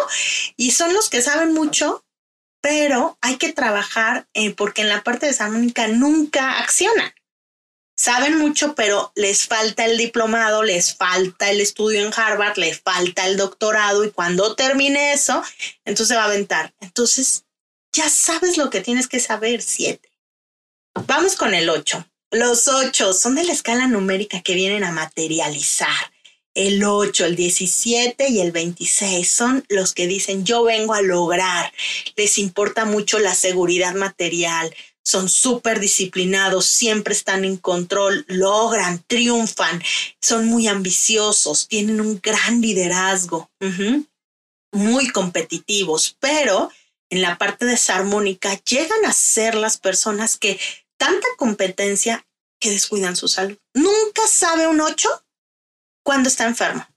Y 0.56 0.72
son 0.72 0.94
los 0.94 1.10
que 1.10 1.22
saben 1.22 1.54
mucho, 1.54 2.06
pero 2.62 3.18
hay 3.22 3.38
que 3.38 3.52
trabajar 3.52 4.28
eh, 4.34 4.52
porque 4.52 4.84
en 4.84 4.90
la 4.90 5.04
parte 5.04 5.26
desarmónica 5.26 5.88
nunca 5.88 6.60
accionan 6.60 7.14
saben 7.96 8.38
mucho, 8.38 8.76
pero 8.76 9.12
les 9.16 9.48
falta 9.48 9.86
el 9.86 9.98
diplomado, 9.98 10.64
les 10.64 10.96
falta 10.96 11.50
el 11.50 11.62
estudio 11.62 12.06
en 12.06 12.14
Harvard, 12.16 12.58
les 12.58 12.82
falta 12.82 13.26
el 13.28 13.38
doctorado 13.38 14.04
y 14.04 14.12
cuando 14.12 14.56
termine 14.56 15.14
eso, 15.14 15.44
entonces 15.86 16.18
va 16.18 16.24
a 16.24 16.26
aventar. 16.26 16.74
Entonces, 16.80 17.46
ya 17.94 18.10
sabes 18.10 18.58
lo 18.58 18.70
que 18.70 18.82
tienes 18.82 19.08
que 19.08 19.20
saber, 19.20 19.62
siete. 19.62 20.10
Vamos 21.08 21.36
con 21.36 21.54
el 21.54 21.70
ocho. 21.70 22.06
Los 22.32 22.68
ocho 22.68 23.14
son 23.14 23.36
de 23.36 23.44
la 23.44 23.54
escala 23.54 23.88
numérica 23.88 24.42
que 24.42 24.56
vienen 24.56 24.84
a 24.84 24.92
materializar. 24.92 26.12
El 26.56 26.84
8, 26.84 27.26
el 27.26 27.36
17 27.36 28.30
y 28.30 28.40
el 28.40 28.52
26 28.52 29.30
son 29.30 29.66
los 29.70 29.94
que 29.94 30.06
dicen 30.06 30.46
yo 30.46 30.64
vengo 30.64 30.94
a 30.94 31.02
lograr. 31.02 31.74
Les 32.16 32.38
importa 32.38 32.86
mucho 32.86 33.18
la 33.18 33.34
seguridad 33.34 33.96
material, 33.96 34.74
son 35.04 35.30
súper 35.30 35.80
disciplinados, 35.80 36.68
siempre 36.68 37.14
están 37.14 37.44
en 37.44 37.58
control, 37.58 38.24
logran, 38.28 39.04
triunfan, 39.08 39.82
son 40.22 40.46
muy 40.46 40.68
ambiciosos, 40.68 41.68
tienen 41.68 42.00
un 42.00 42.20
gran 42.22 42.62
liderazgo, 42.62 43.50
muy 44.72 45.10
competitivos, 45.10 46.16
pero 46.20 46.72
en 47.10 47.22
la 47.22 47.38
parte 47.38 47.66
desarmónica 47.66 48.60
llegan 48.64 49.06
a 49.06 49.14
ser 49.14 49.56
las 49.56 49.78
personas 49.78 50.38
que 50.38 50.60
tanta 51.04 51.28
competencia 51.36 52.26
que 52.62 52.72
descuidan 52.72 53.18
su 53.18 53.28
salud. 53.28 53.58
Nunca 53.74 54.26
sabe 54.26 54.68
un 54.68 54.80
8 54.80 55.10
cuando 56.02 56.30
está 56.30 56.46
enfermo, 56.46 56.88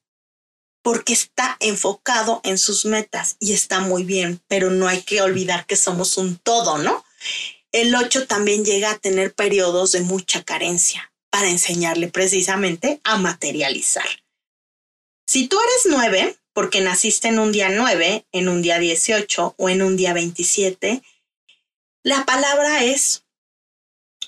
porque 0.81 1.13
está 1.13 1.57
enfocado 1.59 2.41
en 2.45 2.57
sus 2.57 2.85
metas 2.85 3.37
y 3.41 3.53
está 3.53 3.81
muy 3.81 4.05
bien, 4.05 4.41
pero 4.47 4.71
no 4.71 4.87
hay 4.87 5.03
que 5.03 5.23
olvidar 5.23 5.67
que 5.67 5.75
somos 5.75 6.19
un 6.19 6.37
todo, 6.37 6.79
¿no? 6.79 7.05
El 7.73 7.93
8 7.97 8.29
también 8.29 8.65
llega 8.65 8.93
a 8.93 8.99
tener 8.99 9.35
periodos 9.35 9.91
de 9.91 10.03
mucha 10.03 10.45
carencia 10.45 11.13
para 11.29 11.49
enseñarle 11.49 12.07
precisamente 12.07 13.01
a 13.03 13.19
materializar. 13.19 14.07
Si 15.27 15.49
tú 15.49 15.59
eres 15.61 15.83
9, 15.87 16.39
porque 16.53 16.81
naciste 16.81 17.27
en 17.27 17.41
un 17.41 17.51
día 17.51 17.71
9, 17.71 18.25
en 18.31 18.49
un 18.49 18.63
día 18.63 18.79
18 18.79 19.57
o 19.59 19.69
en 19.69 19.83
un 19.83 19.97
día 19.97 20.13
27, 20.13 21.03
la 22.05 22.25
palabra 22.25 22.85
es 22.85 23.26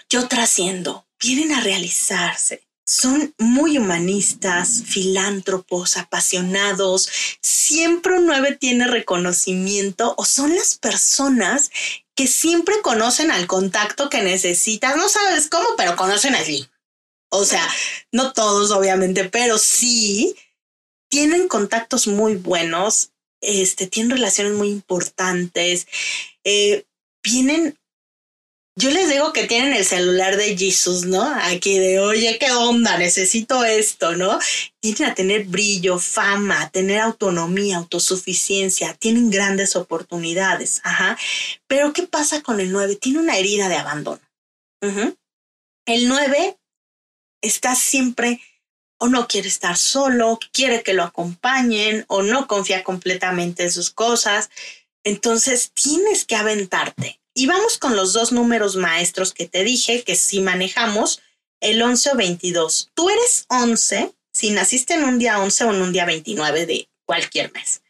yo 0.08 0.28
trasciendo, 0.28 1.06
vienen 1.20 1.52
a 1.52 1.60
realizarse. 1.60 2.62
Son 2.86 3.34
muy 3.36 3.76
humanistas, 3.76 4.82
filántropos, 4.86 5.98
apasionados. 5.98 7.10
Siempre 7.42 8.14
un 8.14 8.26
9 8.26 8.56
tiene 8.58 8.86
reconocimiento 8.86 10.14
o 10.16 10.24
son 10.24 10.54
las 10.54 10.76
personas 10.76 11.70
que 12.14 12.26
siempre 12.26 12.80
conocen 12.82 13.30
al 13.30 13.46
contacto 13.46 14.08
que 14.08 14.22
necesitas. 14.22 14.96
No 14.96 15.08
sabes 15.10 15.48
cómo, 15.48 15.68
pero 15.76 15.96
conocen 15.96 16.34
allí. 16.34 16.66
O 17.30 17.44
sea, 17.44 17.68
no 18.10 18.32
todos, 18.32 18.70
obviamente, 18.70 19.28
pero 19.28 19.58
sí 19.58 20.34
tienen 21.10 21.46
contactos 21.48 22.06
muy 22.06 22.36
buenos, 22.36 23.12
este, 23.40 23.86
tienen 23.86 24.12
relaciones 24.12 24.54
muy 24.54 24.68
importantes, 24.68 25.86
eh, 26.44 26.86
vienen 27.22 27.78
yo 28.78 28.90
les 28.90 29.08
digo 29.08 29.32
que 29.32 29.48
tienen 29.48 29.72
el 29.72 29.84
celular 29.84 30.36
de 30.36 30.56
Jesus, 30.56 31.04
¿no? 31.04 31.24
Aquí 31.24 31.80
de, 31.80 31.98
oye, 31.98 32.38
¿qué 32.38 32.52
onda? 32.52 32.96
Necesito 32.96 33.64
esto, 33.64 34.14
¿no? 34.14 34.38
Tienen 34.78 35.10
a 35.10 35.14
tener 35.16 35.46
brillo, 35.46 35.98
fama, 35.98 36.70
tener 36.70 37.00
autonomía, 37.00 37.78
autosuficiencia, 37.78 38.94
tienen 38.94 39.30
grandes 39.30 39.74
oportunidades, 39.74 40.80
ajá. 40.84 41.18
Pero 41.66 41.92
¿qué 41.92 42.04
pasa 42.04 42.40
con 42.40 42.60
el 42.60 42.70
9? 42.70 42.94
Tiene 42.94 43.18
una 43.18 43.36
herida 43.36 43.68
de 43.68 43.74
abandono. 43.74 44.22
El 45.84 46.06
9 46.06 46.56
está 47.42 47.74
siempre 47.74 48.40
o 49.00 49.08
no 49.08 49.26
quiere 49.26 49.48
estar 49.48 49.76
solo, 49.76 50.38
quiere 50.52 50.84
que 50.84 50.94
lo 50.94 51.02
acompañen 51.02 52.04
o 52.06 52.22
no 52.22 52.46
confía 52.46 52.84
completamente 52.84 53.64
en 53.64 53.72
sus 53.72 53.90
cosas. 53.90 54.50
Entonces 55.02 55.72
tienes 55.72 56.24
que 56.24 56.36
aventarte 56.36 57.18
y 57.34 57.46
vamos 57.46 57.78
con 57.78 57.96
los 57.96 58.12
dos 58.12 58.32
números 58.32 58.76
maestros 58.76 59.32
que 59.32 59.46
te 59.46 59.64
dije 59.64 60.02
que 60.02 60.16
sí 60.16 60.40
manejamos, 60.40 61.20
el 61.60 61.80
11 61.80 62.10
o 62.10 62.16
22. 62.16 62.90
Tú 62.94 63.10
eres 63.10 63.44
11 63.48 64.12
si 64.32 64.50
naciste 64.50 64.94
en 64.94 65.04
un 65.04 65.18
día 65.18 65.40
11 65.40 65.64
o 65.64 65.74
en 65.74 65.82
un 65.82 65.92
día 65.92 66.04
29 66.04 66.66
de 66.66 66.88
cualquier 67.04 67.52
mes. 67.52 67.82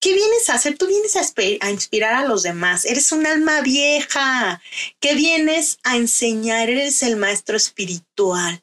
¿Qué 0.00 0.14
vienes 0.14 0.48
a 0.48 0.54
hacer? 0.54 0.78
Tú 0.78 0.86
vienes 0.86 1.14
a, 1.16 1.20
a, 1.60 1.70
inspirar 1.70 2.14
a 2.14 2.26
los 2.26 2.42
demás. 2.42 2.86
Eres 2.86 3.12
un 3.12 3.26
alma 3.26 3.60
vieja. 3.60 4.62
¿Qué 4.98 5.14
vienes 5.14 5.78
a 5.82 5.96
enseñar? 5.96 6.70
Eres 6.70 7.02
el 7.02 7.16
maestro 7.16 7.56
espiritual 7.56 8.62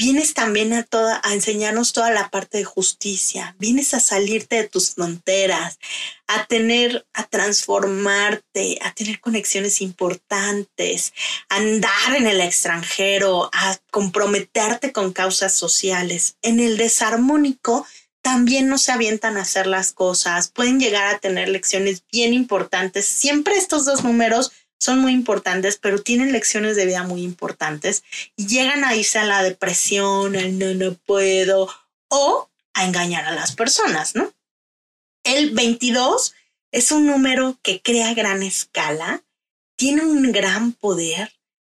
vienes 0.00 0.32
también 0.32 0.72
a, 0.72 0.82
toda, 0.82 1.20
a 1.22 1.34
enseñarnos 1.34 1.92
toda 1.92 2.10
la 2.10 2.30
parte 2.30 2.56
de 2.56 2.64
justicia, 2.64 3.54
vienes 3.58 3.92
a 3.92 4.00
salirte 4.00 4.56
de 4.56 4.66
tus 4.66 4.94
fronteras, 4.94 5.78
a 6.26 6.46
tener, 6.46 7.04
a 7.12 7.26
transformarte, 7.26 8.78
a 8.80 8.94
tener 8.94 9.20
conexiones 9.20 9.82
importantes, 9.82 11.12
a 11.50 11.56
andar 11.56 12.16
en 12.16 12.26
el 12.26 12.40
extranjero, 12.40 13.50
a 13.52 13.76
comprometerte 13.90 14.90
con 14.90 15.12
causas 15.12 15.54
sociales. 15.54 16.36
En 16.40 16.60
el 16.60 16.78
desarmónico 16.78 17.86
también 18.22 18.68
no 18.68 18.78
se 18.78 18.92
avientan 18.92 19.36
a 19.36 19.42
hacer 19.42 19.66
las 19.66 19.92
cosas, 19.92 20.48
pueden 20.48 20.80
llegar 20.80 21.14
a 21.14 21.18
tener 21.18 21.50
lecciones 21.50 22.04
bien 22.10 22.32
importantes. 22.32 23.04
Siempre 23.04 23.56
estos 23.56 23.84
dos 23.84 24.02
números 24.02 24.50
son 24.80 24.98
muy 24.98 25.12
importantes, 25.12 25.78
pero 25.80 26.02
tienen 26.02 26.32
lecciones 26.32 26.74
de 26.74 26.86
vida 26.86 27.02
muy 27.02 27.22
importantes 27.22 28.02
y 28.34 28.46
llegan 28.46 28.82
a 28.84 28.96
irse 28.96 29.18
a 29.18 29.24
la 29.24 29.42
depresión, 29.42 30.36
al 30.36 30.58
no, 30.58 30.74
no 30.74 30.94
puedo, 30.94 31.68
o 32.08 32.48
a 32.72 32.84
engañar 32.86 33.26
a 33.26 33.32
las 33.32 33.54
personas, 33.54 34.14
¿no? 34.14 34.32
El 35.22 35.50
22 35.50 36.34
Es 36.72 36.92
un 36.92 37.06
número 37.06 37.58
que 37.62 37.82
crea 37.82 38.14
gran 38.14 38.44
escala, 38.44 39.24
tiene 39.76 40.02
un 40.02 40.30
gran 40.30 40.72
poder, 40.72 41.32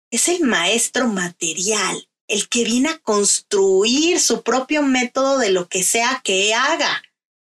es 0.10 0.30
el 0.30 0.42
maestro 0.42 1.08
material, 1.10 2.08
el 2.28 2.48
que 2.48 2.64
viene 2.64 2.90
a 2.90 3.00
construir 3.00 4.22
su 4.22 4.42
propio 4.42 4.82
método 4.84 5.38
de 5.38 5.52
lo 5.52 5.68
que 5.68 5.84
sea 5.84 6.22
que 6.24 6.54
haga. 6.54 7.04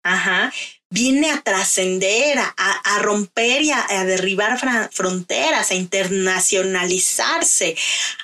Ajá. 0.02 0.52
Viene 0.94 1.30
a 1.32 1.42
trascender, 1.42 2.38
a, 2.38 2.98
romper 3.00 3.62
y 3.62 3.72
a, 3.72 4.04
derribar 4.04 4.60
fronteras, 4.92 5.72
a 5.72 5.74
internacionalizarse, 5.74 7.76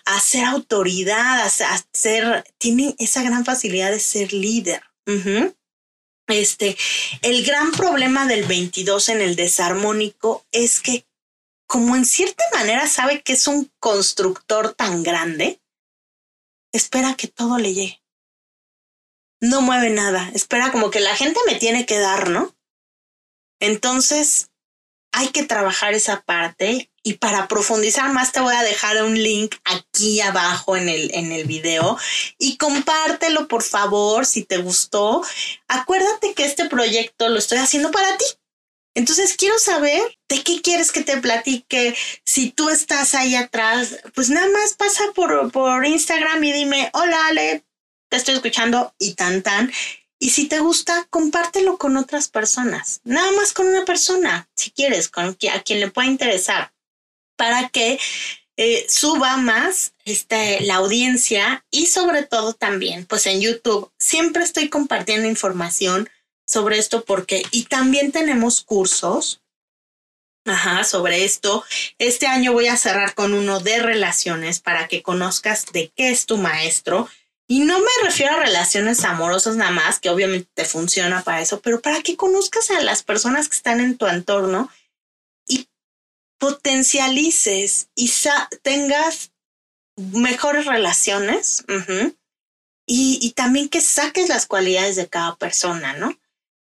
a 0.04 0.20
ser 0.20 0.44
autoridad, 0.44 1.44
a, 1.44 1.50
ser, 1.92 2.44
tiene 2.58 2.94
esa 3.00 3.24
gran 3.24 3.44
facilidad 3.44 3.90
de 3.90 3.98
ser 3.98 4.32
líder. 4.32 4.84
Este, 6.28 6.76
el 7.22 7.44
gran 7.44 7.72
problema 7.72 8.28
del 8.28 8.44
22 8.44 9.08
en 9.08 9.20
el 9.20 9.34
desarmónico 9.34 10.46
es 10.52 10.78
que 10.78 11.04
como 11.66 11.96
en 11.96 12.04
cierta 12.04 12.44
manera 12.52 12.86
sabe 12.86 13.22
que 13.22 13.32
es 13.32 13.48
un 13.48 13.68
constructor 13.80 14.74
tan 14.74 15.02
grande, 15.02 15.60
espera 16.72 17.16
que 17.16 17.26
todo 17.26 17.58
le 17.58 17.74
llegue. 17.74 18.00
No 19.40 19.60
mueve 19.60 19.90
nada, 19.90 20.30
espera 20.34 20.70
como 20.70 20.92
que 20.92 21.00
la 21.00 21.16
gente 21.16 21.40
me 21.46 21.56
tiene 21.56 21.84
que 21.84 21.98
dar, 21.98 22.28
¿no? 22.28 22.54
Entonces, 23.60 24.50
hay 25.12 25.28
que 25.28 25.44
trabajar 25.44 25.94
esa 25.94 26.22
parte 26.22 26.90
y 27.02 27.14
para 27.14 27.48
profundizar 27.48 28.12
más 28.12 28.32
te 28.32 28.40
voy 28.40 28.54
a 28.54 28.62
dejar 28.62 29.02
un 29.02 29.20
link 29.20 29.54
aquí 29.64 30.20
abajo 30.20 30.76
en 30.76 30.88
el, 30.88 31.10
en 31.14 31.32
el 31.32 31.46
video 31.46 31.98
y 32.38 32.56
compártelo 32.58 33.48
por 33.48 33.62
favor 33.62 34.26
si 34.26 34.44
te 34.44 34.58
gustó. 34.58 35.22
Acuérdate 35.68 36.34
que 36.34 36.44
este 36.44 36.68
proyecto 36.68 37.28
lo 37.28 37.38
estoy 37.38 37.58
haciendo 37.58 37.90
para 37.90 38.16
ti. 38.16 38.24
Entonces 38.94 39.36
quiero 39.36 39.58
saber 39.58 40.02
de 40.28 40.42
qué 40.42 40.60
quieres 40.62 40.92
que 40.92 41.02
te 41.02 41.16
platique. 41.18 41.96
Si 42.24 42.50
tú 42.50 42.68
estás 42.68 43.14
ahí 43.14 43.34
atrás, 43.34 44.00
pues 44.14 44.30
nada 44.30 44.48
más 44.48 44.74
pasa 44.74 45.04
por, 45.14 45.50
por 45.52 45.86
Instagram 45.86 46.42
y 46.44 46.52
dime, 46.52 46.90
hola 46.92 47.28
Ale, 47.28 47.64
te 48.10 48.16
estoy 48.16 48.34
escuchando 48.34 48.94
y 48.98 49.14
tan 49.14 49.42
tan. 49.42 49.72
Y 50.22 50.30
si 50.30 50.46
te 50.46 50.60
gusta, 50.60 51.06
compártelo 51.08 51.78
con 51.78 51.96
otras 51.96 52.28
personas. 52.28 53.00
Nada 53.04 53.32
más 53.32 53.52
con 53.54 53.66
una 53.66 53.86
persona, 53.86 54.48
si 54.54 54.70
quieres, 54.70 55.08
con 55.08 55.24
a 55.24 55.62
quien 55.62 55.80
le 55.80 55.90
pueda 55.90 56.08
interesar, 56.08 56.72
para 57.36 57.70
que 57.70 57.98
eh, 58.58 58.86
suba 58.90 59.38
más 59.38 59.94
este, 60.04 60.60
la 60.60 60.74
audiencia 60.74 61.64
y 61.70 61.86
sobre 61.86 62.24
todo 62.24 62.52
también, 62.52 63.06
pues 63.06 63.24
en 63.26 63.40
YouTube 63.40 63.90
siempre 63.98 64.44
estoy 64.44 64.68
compartiendo 64.68 65.26
información 65.26 66.10
sobre 66.46 66.76
esto 66.76 67.02
porque, 67.06 67.42
y 67.52 67.64
también 67.64 68.12
tenemos 68.12 68.60
cursos, 68.60 69.40
ajá, 70.44 70.84
sobre 70.84 71.24
esto. 71.24 71.64
Este 71.96 72.26
año 72.26 72.52
voy 72.52 72.66
a 72.66 72.76
cerrar 72.76 73.14
con 73.14 73.32
uno 73.32 73.60
de 73.60 73.78
relaciones 73.78 74.60
para 74.60 74.86
que 74.88 75.02
conozcas 75.02 75.64
de 75.72 75.90
qué 75.96 76.10
es 76.10 76.26
tu 76.26 76.36
maestro. 76.36 77.08
Y 77.50 77.64
no 77.64 77.80
me 77.80 77.90
refiero 78.04 78.34
a 78.34 78.38
relaciones 78.44 79.02
amorosas 79.04 79.56
nada 79.56 79.72
más, 79.72 79.98
que 79.98 80.08
obviamente 80.08 80.48
te 80.54 80.64
funciona 80.64 81.24
para 81.24 81.40
eso, 81.40 81.60
pero 81.60 81.80
para 81.80 82.00
que 82.00 82.14
conozcas 82.14 82.70
a 82.70 82.80
las 82.80 83.02
personas 83.02 83.48
que 83.48 83.56
están 83.56 83.80
en 83.80 83.98
tu 83.98 84.06
entorno 84.06 84.70
y 85.48 85.68
potencialices 86.38 87.88
y 87.96 88.08
tengas 88.62 89.32
mejores 89.96 90.66
relaciones 90.66 91.64
y, 92.86 93.18
y, 93.20 93.32
también 93.32 93.68
que 93.68 93.80
saques 93.80 94.28
las 94.28 94.46
cualidades 94.46 94.94
de 94.94 95.08
cada 95.08 95.34
persona, 95.34 95.92
¿no? 95.94 96.16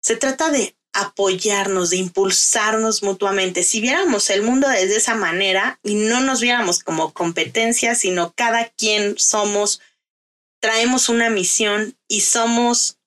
Se 0.01 0.17
trata 0.17 0.49
de 0.49 0.75
apoyarnos, 0.95 1.91
de 1.91 1.99
impulsarnos 1.99 3.03
mutuamente. 3.03 3.65
Si 3.65 3.83
viéramos 3.83 4.31
el 4.31 4.43
mundo 4.43 4.67
desde 4.67 4.97
esa 4.97 5.15
manera 5.15 5.79
y 5.83 5.95
no 5.95 6.21
nos 6.21 6.41
viéramos 6.41 6.83
como 6.83 7.13
competencia, 7.13 7.95
sino 7.95 8.33
cada 8.33 8.71
quien 8.71 9.19
somos, 9.19 9.83
traemos 10.61 11.09
una 11.09 11.31
misión 11.31 11.97
y 12.09 12.21
somos 12.21 12.99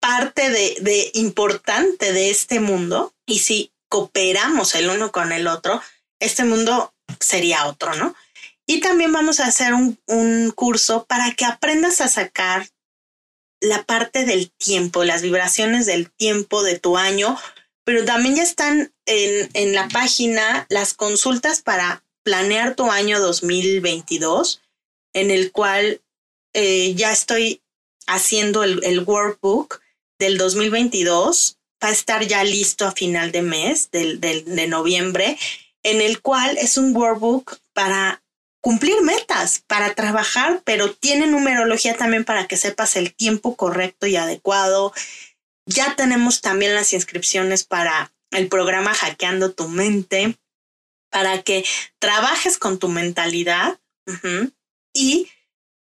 parte 0.00 0.50
de, 0.50 0.76
de 0.80 1.10
importante 1.14 2.12
de 2.12 2.30
este 2.30 2.60
mundo. 2.60 3.14
Y 3.26 3.40
si 3.40 3.72
cooperamos 3.88 4.74
el 4.74 4.90
uno 4.90 5.12
con 5.12 5.32
el 5.32 5.46
otro, 5.46 5.82
este 6.20 6.44
mundo 6.44 6.94
sería 7.20 7.66
otro, 7.66 7.94
¿no? 7.94 8.14
Y 8.66 8.80
también 8.80 9.12
vamos 9.12 9.40
a 9.40 9.46
hacer 9.46 9.74
un, 9.74 9.98
un 10.06 10.52
curso 10.54 11.04
para 11.04 11.32
que 11.32 11.44
aprendas 11.44 12.00
a 12.00 12.08
sacar 12.08 12.68
la 13.60 13.82
parte 13.84 14.24
del 14.24 14.50
tiempo, 14.50 15.04
las 15.04 15.22
vibraciones 15.22 15.86
del 15.86 16.10
tiempo 16.10 16.62
de 16.62 16.78
tu 16.78 16.96
año, 16.96 17.38
pero 17.84 18.04
también 18.04 18.36
ya 18.36 18.42
están 18.42 18.92
en, 19.06 19.50
en 19.54 19.74
la 19.74 19.88
página 19.88 20.66
las 20.68 20.94
consultas 20.94 21.62
para 21.62 22.04
planear 22.24 22.74
tu 22.74 22.90
año 22.90 23.20
2022, 23.20 24.62
en 25.12 25.30
el 25.30 25.52
cual 25.52 26.00
eh, 26.54 26.94
ya 26.94 27.12
estoy 27.12 27.62
haciendo 28.06 28.64
el, 28.64 28.82
el, 28.84 29.00
workbook 29.00 29.80
del 30.18 30.38
2022. 30.38 31.58
Va 31.82 31.88
a 31.88 31.92
estar 31.92 32.26
ya 32.26 32.44
listo 32.44 32.86
a 32.86 32.92
final 32.92 33.32
de 33.32 33.42
mes, 33.42 33.90
del, 33.90 34.20
del, 34.20 34.44
de 34.44 34.66
noviembre, 34.66 35.38
en 35.82 36.00
el 36.00 36.20
cual 36.20 36.56
es 36.58 36.76
un 36.76 36.94
workbook 36.96 37.58
para 37.72 38.22
cumplir 38.60 39.02
metas, 39.02 39.62
para 39.66 39.94
trabajar, 39.94 40.62
pero 40.64 40.94
tiene 40.94 41.26
numerología 41.26 41.96
también 41.96 42.24
para 42.24 42.46
que 42.46 42.56
sepas 42.56 42.96
el 42.96 43.12
tiempo 43.14 43.56
correcto 43.56 44.06
y 44.06 44.16
adecuado. 44.16 44.92
Ya 45.66 45.96
tenemos 45.96 46.40
también 46.40 46.74
las 46.74 46.92
inscripciones 46.92 47.64
para 47.64 48.12
el 48.30 48.48
programa 48.48 48.94
Hackeando 48.94 49.52
tu 49.52 49.68
mente, 49.68 50.38
para 51.10 51.42
que 51.42 51.64
trabajes 51.98 52.56
con 52.58 52.78
tu 52.78 52.88
mentalidad 52.88 53.78
y 54.94 55.28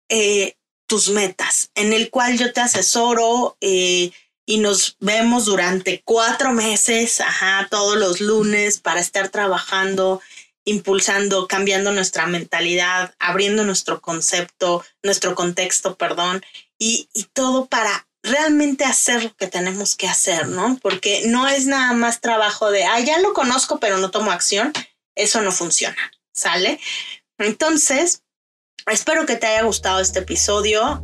eh, 0.10 0.56
tus 0.92 1.08
metas, 1.08 1.72
en 1.74 1.94
el 1.94 2.10
cual 2.10 2.38
yo 2.38 2.52
te 2.52 2.60
asesoro 2.60 3.56
eh, 3.62 4.12
y 4.46 4.58
nos 4.58 4.98
vemos 5.00 5.46
durante 5.46 6.02
cuatro 6.04 6.52
meses, 6.52 7.22
ajá, 7.22 7.70
todos 7.72 7.98
los 7.98 8.20
lunes 8.20 8.82
para 8.82 9.00
estar 9.00 9.30
trabajando 9.30 10.20
impulsando, 10.66 11.48
cambiando 11.48 11.94
nuestra 11.94 12.28
mentalidad, 12.28 13.16
abriendo 13.20 13.64
nuestro 13.64 14.02
concepto, 14.02 14.84
nuestro 15.02 15.34
contexto, 15.34 15.96
perdón, 15.96 16.44
y, 16.78 17.08
todo 17.32 17.68
para 17.68 18.06
realmente 18.22 18.84
hacer 18.84 19.24
lo 19.24 19.36
que 19.38 19.48
tenemos 19.48 19.96
que 19.96 20.10
hacer, 20.10 20.50
¿no? 20.50 20.78
Porque 20.82 21.24
no 21.28 21.48
es 21.48 21.68
nada 21.68 21.94
más 21.94 22.20
trabajo 22.20 22.70
de, 22.70 22.84
ah, 22.84 23.00
ya 23.00 23.18
lo 23.20 23.32
conozco, 23.32 23.80
pero 23.80 23.98
no 23.98 24.12
tomo 24.12 24.30
acción. 24.30 24.74
Eso 25.16 25.42
no 25.42 25.54
funciona, 25.54 26.12
¿sale? 26.34 26.82
Entonces, 27.38 28.24
espero 28.88 29.26
que 29.26 29.36
te 29.36 29.48
haya 29.48 29.64
gustado 29.64 30.00
este 30.00 30.20
episodio. 30.20 31.04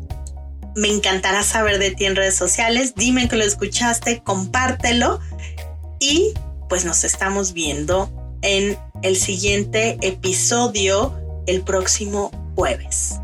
Me 0.76 0.90
encantará 0.90 1.44
saber 1.44 1.80
de 1.80 1.92
ti 1.92 2.06
en 2.06 2.16
redes 2.16 2.36
sociales. 2.36 2.94
Dime 2.96 3.28
que 3.28 3.36
lo 3.36 3.44
escuchaste, 3.44 4.22
compártelo 4.24 5.20
y 6.00 6.34
pues 6.70 6.86
nos 6.86 7.04
estamos 7.04 7.54
viendo 7.54 8.12
en 8.42 8.78
el 9.02 9.16
siguiente 9.16 9.98
episodio 10.02 11.16
el 11.48 11.62
próximo 11.62 12.32
jueves. 12.56 13.20